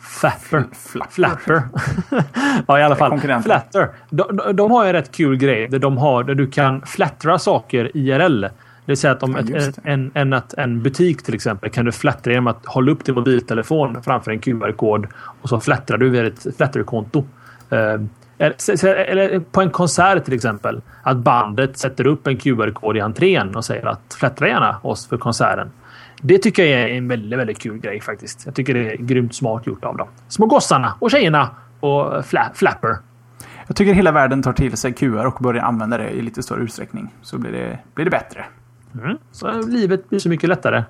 [0.00, 0.64] Flapper.
[0.72, 1.10] Flapper.
[1.10, 1.62] Flapper.
[2.66, 3.20] ja, i alla fall.
[3.42, 3.88] Flatter.
[4.10, 7.38] De, de, de, har en rätt kul grej där de har där du kan flattra
[7.38, 8.44] saker IRL.
[8.90, 11.84] Det vill säga att om ja, ett, en, en, en, en butik till exempel kan
[11.84, 16.08] du flattra genom att hålla upp din mobiltelefon framför en QR-kod och så flattrar du
[16.08, 17.24] via ett Flatter-konto.
[17.72, 18.04] Uh,
[18.38, 20.82] eller på en konsert till exempel.
[21.02, 25.16] Att bandet sätter upp en QR-kod i entrén och säger att flattra gärna oss för
[25.16, 25.70] konserten.
[26.22, 28.42] Det tycker jag är en väldigt, väldigt kul grej faktiskt.
[28.46, 30.08] Jag tycker det är grymt smart gjort av dem.
[30.28, 32.96] Små gossarna och tjejerna och fla flapper.
[33.66, 36.62] Jag tycker hela världen tar till sig QR och börjar använda det i lite större
[36.62, 37.14] utsträckning.
[37.22, 38.44] Så blir det, blir det bättre.
[38.94, 39.18] Mm.
[39.30, 40.84] Så livet blir så mycket lättare.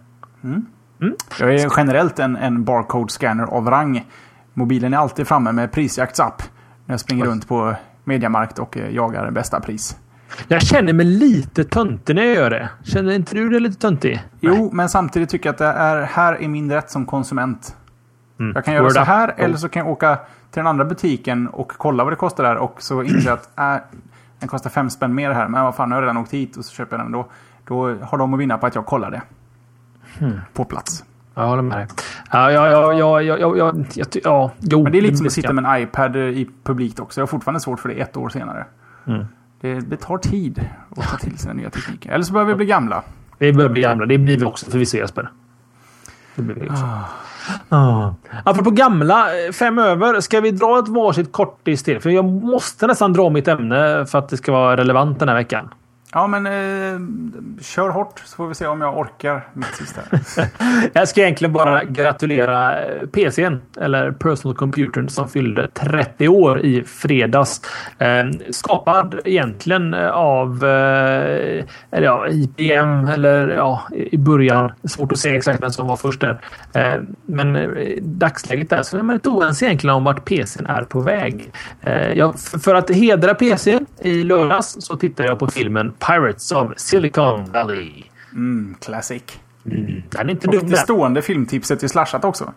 [0.44, 0.66] Mm.
[1.00, 1.14] Mm.
[1.40, 4.06] Jag är generellt en, en barcode-scanner av rang.
[4.54, 6.42] Mobilen är alltid framme med prisjaktsapp.
[6.86, 7.74] När jag springer runt på
[8.04, 9.96] Mediamarkt och eh, jagar bästa pris.
[10.48, 12.68] Jag känner mig lite töntig när jag gör det.
[12.82, 14.22] Känner inte du dig lite töntig?
[14.40, 17.76] Jo, men samtidigt tycker jag att det är, här är min rätt som konsument.
[18.40, 18.52] Mm.
[18.54, 19.06] Jag kan göra Word så up.
[19.06, 20.16] här, eller så kan jag åka
[20.50, 23.58] till den andra butiken och kolla vad det kostar där och så inser jag att
[23.58, 23.82] äh,
[24.38, 25.48] den kostar fem spänn mer här.
[25.48, 27.28] Men vad fan, nu har jag redan åkt hit och så köper jag den då.
[27.70, 29.22] Då har de att vinna på att jag kollar det.
[30.18, 30.40] Hmm.
[30.52, 31.04] På plats.
[31.34, 31.86] Jag håller med dig.
[32.30, 34.82] Ja, ja, ja, ja, ja, ja, ja, ja, ja, jo.
[34.82, 37.20] Men det är lite som att sitta med en iPad i publikt också.
[37.20, 38.64] Jag har fortfarande svårt för det ett år senare.
[39.06, 39.24] Mm.
[39.60, 42.12] Det, det tar tid att ta till sig den nya tekniken.
[42.12, 43.02] Eller så börjar vi bli gamla.
[43.38, 44.06] Vi börjar bli gamla.
[44.06, 45.30] Det blir vi också förvisso Jesper.
[46.34, 46.84] Det blir vi också.
[47.68, 48.14] Ah.
[48.44, 50.20] Apropå gamla, eh, fem över.
[50.20, 52.00] Ska vi dra ett varsitt kortis till?
[52.00, 55.36] För jag måste nästan dra mitt ämne för att det ska vara relevant den här
[55.36, 55.68] veckan.
[56.12, 57.00] Ja, men eh,
[57.62, 60.00] kör hårt så får vi se om jag orkar mitt sista.
[60.92, 66.84] Jag ska egentligen bara gratulera eh, PCn, eller Personal Computern, som fyllde 30 år i
[66.84, 67.60] fredags.
[67.98, 74.72] Eh, skapad egentligen eh, av eh, eller ja, IBM, eller ja, i början.
[74.84, 76.40] Svårt att se exakt vem som var först där.
[76.72, 80.82] Eh, men i dagsläget där så är man lite oense egentligen om vart PCn är
[80.82, 81.52] på väg.
[81.80, 86.52] Eh, ja, för, för att hedra PCn i lördags så tittade jag på filmen Pirates
[86.52, 88.04] of Silicon Valley.
[88.32, 89.22] Mm, classic.
[89.66, 92.52] Mm, den är inte Och dum det stående filmtipset i Slashat också.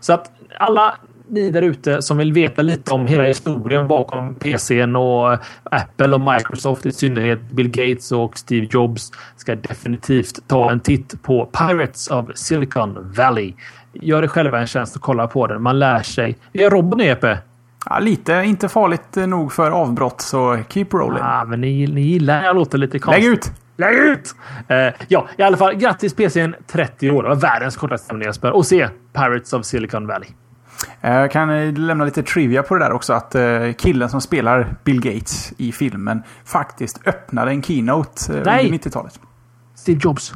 [0.00, 0.94] Så att alla
[1.28, 6.20] ni där ute som vill veta lite om hela historien bakom PCn och Apple och
[6.20, 12.08] Microsoft i synnerhet Bill Gates och Steve Jobs ska definitivt ta en titt på Pirates
[12.08, 13.54] of Silicon Valley.
[13.92, 15.62] Gör det själva en tjänst att kolla på den.
[15.62, 16.36] Man lär sig.
[16.52, 17.38] Är Robin nu Epe?
[17.90, 18.32] Ja, lite.
[18.32, 21.22] Inte farligt nog för avbrott, så keep rolling.
[21.22, 23.24] Ah, men ni, ni gillar jag låter lite konstigt.
[23.24, 23.52] Lägg ut!
[23.76, 24.34] Lägg ut!
[24.68, 25.74] Eh, ja, i alla fall.
[25.74, 27.22] Grattis PCn 30 år.
[27.22, 28.52] Det var världens kortaste ämne Jesper.
[28.56, 30.28] Och se Pirates of Silicon Valley.
[31.00, 33.12] Jag kan eh, lämna lite trivia på det där också.
[33.12, 38.64] Att eh, killen som spelar Bill Gates i filmen faktiskt öppnade en keynote eh, Nej.
[38.66, 39.20] under 90-talet.
[39.74, 40.34] Steve Jobs.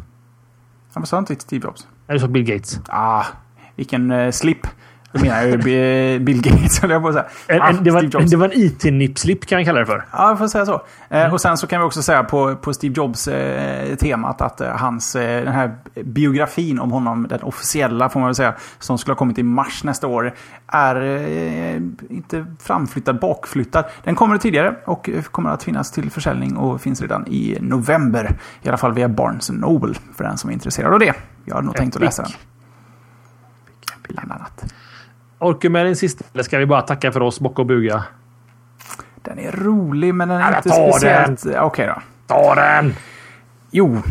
[0.94, 1.86] Han sa inte Steve Jobs.
[2.08, 2.80] Eller så Bill Gates.
[2.88, 3.24] Ah,
[3.76, 4.66] vilken slip.
[5.12, 7.26] Då menar jag ju Bill Gates, höll jag på att säga.
[7.46, 10.04] En, Ah, det, var, det var en IT-nippslip kan vi kalla det för.
[10.12, 10.82] Ja, jag får säga så.
[11.08, 11.32] Mm.
[11.32, 15.16] Och sen så kan vi också säga på, på Steve Jobs eh, att eh, hans,
[15.16, 19.18] eh, den här biografin om honom, den officiella får man väl säga, som skulle ha
[19.18, 20.34] kommit i mars nästa år,
[20.66, 21.00] är
[22.08, 23.84] inte framflyttad, bakflyttad.
[24.04, 28.38] Den kommer tidigare och kommer att finnas till försäljning och finns redan i november.
[28.62, 31.14] I alla fall via Barnes Noble för den som är intresserad av det.
[31.44, 32.32] Jag har nog tänkt att läsa den.
[34.08, 34.72] Bland annat.
[35.40, 36.24] Orkar med din sista?
[36.32, 38.04] Eller ska vi bara tacka för oss, bocka och buga?
[39.22, 41.46] Den är rolig men den är Ja, inte speciellt...
[41.60, 42.02] Okej då.
[42.26, 42.94] Ta den!
[43.70, 44.02] Jo,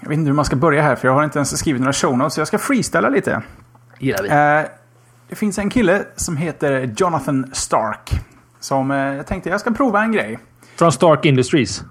[0.00, 1.92] jag vet inte hur man ska börja här för jag har inte ens skrivit några
[1.92, 3.42] show notes så jag ska freestyla lite.
[3.98, 4.28] Gillar vi.
[4.28, 4.70] Eh,
[5.28, 8.10] det finns en kille som heter Jonathan Stark.
[8.60, 10.38] Som eh, jag tänkte jag ska prova en grej.
[10.76, 11.82] Från Stark Industries.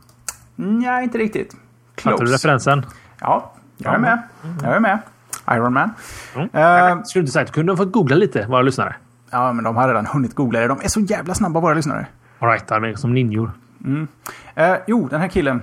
[0.56, 1.56] Nej, inte riktigt.
[1.98, 2.86] Fattar du referensen?
[3.20, 4.22] Ja, jag är med.
[4.64, 5.00] Jag är med.
[5.56, 5.90] Iron Man.
[6.36, 6.50] Mm.
[6.54, 8.96] Eh, Skulle du inte sagt, kunde de fått googla lite, våra lyssnare?
[9.32, 10.68] ja, men de har redan hunnit googla det.
[10.68, 12.06] De är så jävla snabba våra lyssnare.
[12.40, 13.52] Alright, de är som ninjor.
[14.56, 15.62] Eh, jo, den här killen.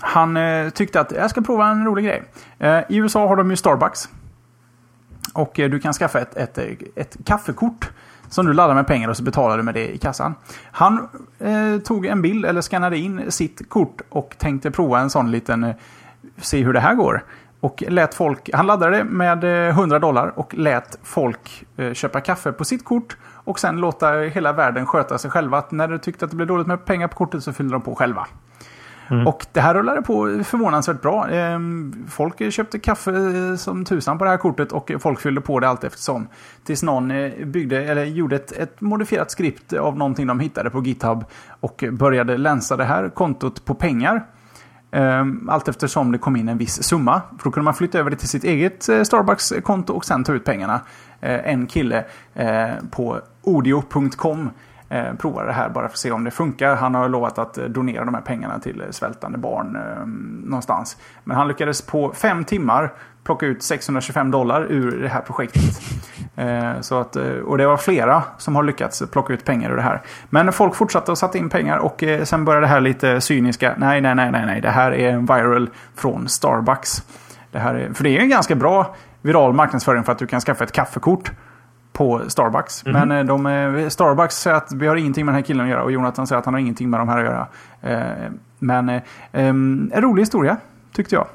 [0.00, 2.22] Han eh, tyckte att jag ska prova en rolig grej.
[2.58, 4.08] Eh, I USA har de ju Starbucks.
[5.34, 6.64] Och eh, du kan skaffa ett, ett, eh,
[6.96, 7.90] ett kaffekort.
[8.28, 10.34] Som du laddar med pengar och så betalar du med det i kassan.
[10.72, 11.08] Han
[11.38, 15.64] eh, tog en bild eller skannade in sitt kort och tänkte prova en sån liten...
[15.64, 15.74] Eh,
[16.38, 17.24] se hur det här går.
[17.60, 22.20] Och lät folk, han laddade det med eh, 100 dollar och lät folk eh, köpa
[22.20, 23.16] kaffe på sitt kort.
[23.44, 25.58] Och sen låta hela världen sköta sig själva.
[25.58, 27.82] Att när du tyckte att det blev dåligt med pengar på kortet så fyllde de
[27.82, 28.26] på själva.
[29.26, 31.28] Och det här rullade på förvånansvärt bra.
[31.28, 35.60] Ehm, Folk köpte kaffe eh, som tusan på det här kortet och folk fyllde på
[35.60, 36.28] det allt eftersom.
[36.64, 40.82] Tills någon eh, byggde, eller gjorde ett, ett modifierat skript av någonting de hittade på
[40.82, 41.24] GitHub
[41.60, 44.24] och började länsa det här kontot på pengar.
[44.96, 47.22] Ehm, allt eftersom det kom in en viss summa.
[47.38, 50.32] För då kunde man flytta över det till sitt eget eh, Starbucks-konto och sen ta
[50.32, 50.80] ut pengarna.
[51.20, 54.50] Eh, en kille eh, på odio.com
[54.88, 56.76] eh, provade det här bara för att se om det funkar.
[56.76, 60.06] Han har lovat att eh, donera de här pengarna till eh, svältande barn eh,
[60.48, 60.96] någonstans.
[61.24, 62.92] Men han lyckades på fem timmar
[63.24, 65.80] plocka ut 625 dollar ur det här projektet.
[66.36, 69.76] Eh, så att, eh, och det var flera som har lyckats plocka ut pengar ur
[69.76, 70.02] det här.
[70.30, 73.74] Men folk fortsatte att sätta in pengar och eh, sen började det här lite cyniska.
[73.76, 74.60] Nej, nej, nej, nej, nej.
[74.60, 77.02] Det här är en viral från Starbucks.
[77.52, 80.40] Det här är, för det är en ganska bra viral marknadsföring för att du kan
[80.40, 81.32] skaffa ett kaffekort
[81.96, 82.84] på Starbucks.
[82.84, 85.70] Men eh, de, eh, Starbucks säger att vi har ingenting med den här killen att
[85.70, 87.48] göra och Jonathan säger att han har ingenting med de här att göra.
[87.80, 89.00] Eh, Men
[89.32, 90.56] en rolig historia,
[90.92, 91.26] tyckte jag.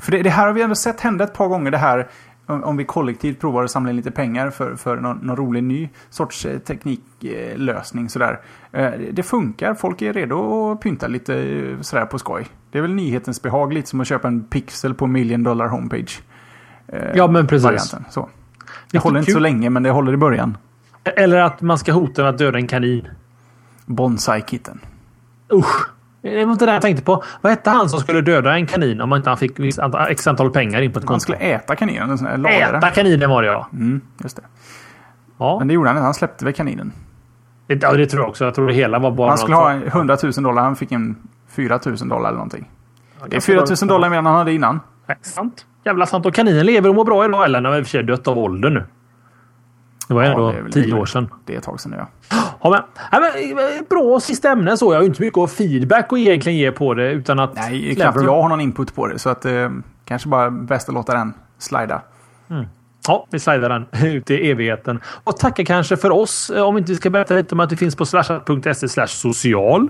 [0.00, 1.70] För det, det här har vi ändå sett hända ett par gånger.
[1.70, 2.08] Det här
[2.46, 5.88] om, vi kollektivt provar att samla in lite pengar för, för någon, någon rolig ny
[6.10, 8.08] sorts tekniklösning.
[8.08, 8.40] Sådär.
[9.12, 9.74] Det funkar.
[9.74, 12.46] Folk är redo att pynta lite sådär på skoj.
[12.70, 13.72] Det är väl nyhetens behag.
[13.72, 16.22] Lite som att köpa en pixel på million dollar homepage.
[17.14, 17.64] Ja, men precis.
[17.64, 18.04] varianten.
[18.10, 18.28] Så.
[18.90, 20.56] Det håller inte så länge, men det håller i början.
[21.04, 23.08] Eller att man ska hota med att döda en kanin.
[23.86, 24.80] Bonsai-kitten.
[25.52, 25.88] Usch!
[26.22, 27.24] Det var inte det jag tänkte på.
[27.40, 29.60] Vad hette han som skulle döda en kanin om man inte fick
[30.08, 31.12] x antal pengar in på ett konto?
[31.12, 32.46] Han skulle äta kaninen.
[32.46, 33.68] Äta kaninen var det ja.
[33.72, 34.42] Mm, just det.
[35.38, 35.58] Ja.
[35.58, 36.04] Men det gjorde han inte.
[36.04, 36.92] Han släppte väl kaninen.
[37.66, 38.44] Det, ja, det tror jag också.
[38.44, 39.28] Jag tror det hela var bara...
[39.28, 40.62] Han skulle ha 100 000 dollar.
[40.62, 41.16] Han fick en
[41.48, 42.70] 4 000 dollar eller någonting.
[43.28, 44.80] Det är 4 000 dollar mer än han hade innan.
[45.22, 45.66] Sant.
[45.86, 46.26] Jävla sant.
[46.26, 47.44] Och kaninen lever och mår bra idag.
[47.44, 48.84] Eller han har i och för sig dött av ålder nu.
[50.08, 51.28] Det var ju ändå ja, tio år sedan.
[51.44, 52.06] Det är ett tag sedan nu ja.
[52.62, 52.80] Ja, men,
[53.12, 54.92] ja, men, eh, bra sista ämne så.
[54.92, 57.54] Jag har ju inte mycket feedback att egentligen ge på det utan att...
[57.54, 59.18] Nej, knappt jag har någon input på det.
[59.18, 59.70] Så att eh,
[60.04, 62.02] kanske bara bäst att låta den slida.
[62.50, 62.66] Mm.
[63.08, 65.00] Ja, vi slidar den ut i evigheten.
[65.24, 66.50] Och tacka kanske för oss.
[66.50, 69.88] Eh, om inte vi ska berätta lite om att det finns på slashat.se social.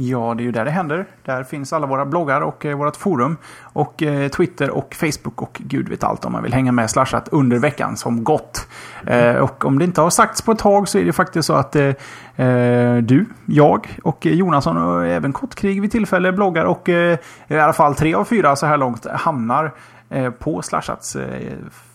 [0.00, 1.06] Ja, det är ju där det händer.
[1.24, 3.36] Där finns alla våra bloggar och eh, vårt forum.
[3.62, 7.28] Och eh, Twitter och Facebook och gud vet allt om man vill hänga med slashat
[7.28, 8.68] under veckan som gott.
[9.06, 11.52] Eh, och om det inte har sagts på ett tag så är det faktiskt så
[11.52, 11.86] att eh,
[12.36, 17.18] eh du, jag och eh, Jonasson och även Kottkrig vid tillfälle bloggar och eh,
[17.48, 19.74] i alla fall tre av fyra så här långt hamnar
[20.08, 21.16] eh, på slashats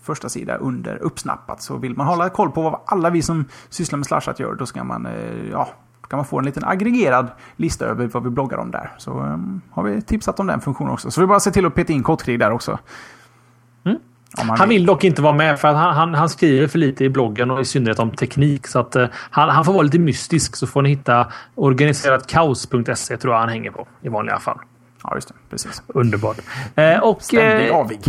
[0.02, 1.62] första sida under uppsnappat.
[1.62, 4.66] Så vill man hålla koll på vad alla vi som sysslar med slashat gör då
[4.66, 5.08] ska man
[5.52, 5.68] ja,
[6.10, 8.92] kan man få en liten aggregerad lista över vad vi bloggar om där.
[8.98, 11.12] Så um, har vi tipsat om den funktionen också.
[11.12, 12.80] Så vi bara se till att peta in kodkrig där också.
[13.86, 14.00] Mm.
[14.38, 17.10] Han vill dock inte vara med för att han, han, han, skriver för lite i
[17.10, 18.68] bloggen och i synnerhet om teknik.
[18.68, 23.34] Så att uh, han, han, får vara lite mystisk så får ni hitta organiseratkaos.se tror
[23.34, 24.58] jag han hänger på i vanliga fall.
[25.04, 25.34] Ja, just det.
[25.50, 25.84] Precis.
[25.88, 26.38] Underbart.
[26.78, 28.00] Uh, och, Ständig uh, avig.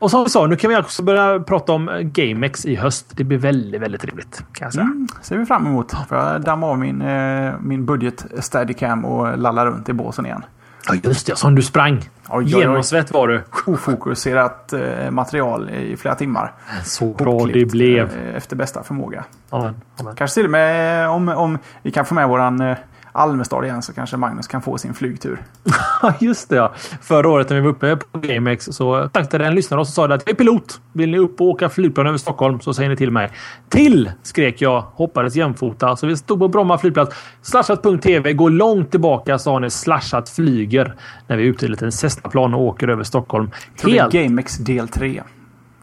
[0.00, 3.06] Och som vi sa, nu kan vi också börja prata om GameX i höst.
[3.16, 4.44] Det blir väldigt, väldigt trevligt.
[4.52, 4.82] Kan jag säga.
[4.82, 5.92] Mm, ser vi fram emot.
[6.08, 10.42] Får jag damma av min, eh, min budget Steadicam och lalla runt i båsen igen.
[10.88, 11.36] Ja, just det.
[11.36, 12.08] Som du sprang.
[12.42, 13.42] Genomsvett var du.
[13.66, 16.52] Ofokuserat eh, material i flera timmar.
[16.84, 18.10] Så bra det blev.
[18.18, 19.24] Eh, efter bästa förmåga.
[19.50, 20.14] Amen, amen.
[20.14, 22.76] Kanske till och med om, om vi kan få med våran eh,
[23.12, 25.42] Almestad igen så kanske Magnus kan få sin flygtur.
[26.02, 26.56] Ja, just det.
[26.56, 26.72] Ja.
[27.00, 30.08] Förra året när vi var uppe på GameX så tackade en lyssnare och så sa
[30.08, 30.80] det att jag är pilot.
[30.92, 33.30] Vill ni upp och åka flygplan över Stockholm så säger ni till mig.
[33.68, 34.80] Till skrek jag.
[34.80, 35.96] Hoppades jämfota.
[35.96, 37.16] Så vi stod på Bromma flygplats.
[37.42, 40.94] Slashat.tv går långt tillbaka så har ni slashat flyger.
[41.26, 43.50] När vi är ute i en liten Cessna-plan och åker över Stockholm.
[43.82, 44.12] Helt...
[44.12, 45.22] GameX del 3.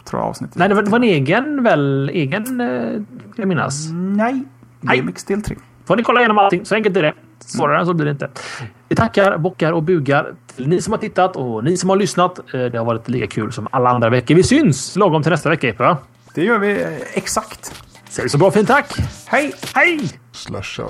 [0.05, 0.57] Tror jag avsnittet.
[0.57, 2.09] Nej, det var, det var en egen väl?
[2.13, 3.01] Egen, eh,
[3.35, 3.89] jag minnas.
[3.91, 4.43] Nej.
[4.81, 5.55] GameX del 3
[5.87, 6.65] får ni kolla igenom allting.
[6.65, 7.13] Så enkelt är det.
[7.39, 8.29] Svårare än så blir det inte.
[8.89, 12.39] Vi tackar, bockar och bugar till ni som har tittat och ni som har lyssnat.
[12.39, 14.35] Eh, det har varit lika kul som alla andra veckor.
[14.35, 15.97] Vi syns lagom till nästa vecka, Epa.
[16.33, 17.83] Det gör vi eh, exakt.
[18.09, 18.97] Säg så bra fint tack.
[19.25, 19.53] Hej!
[19.75, 19.99] Hej!
[20.31, 20.87] Slasha.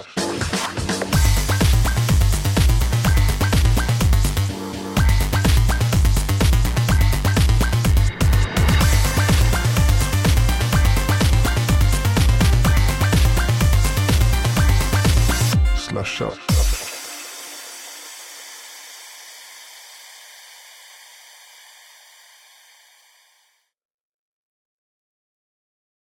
[16.07, 16.46] Slasha.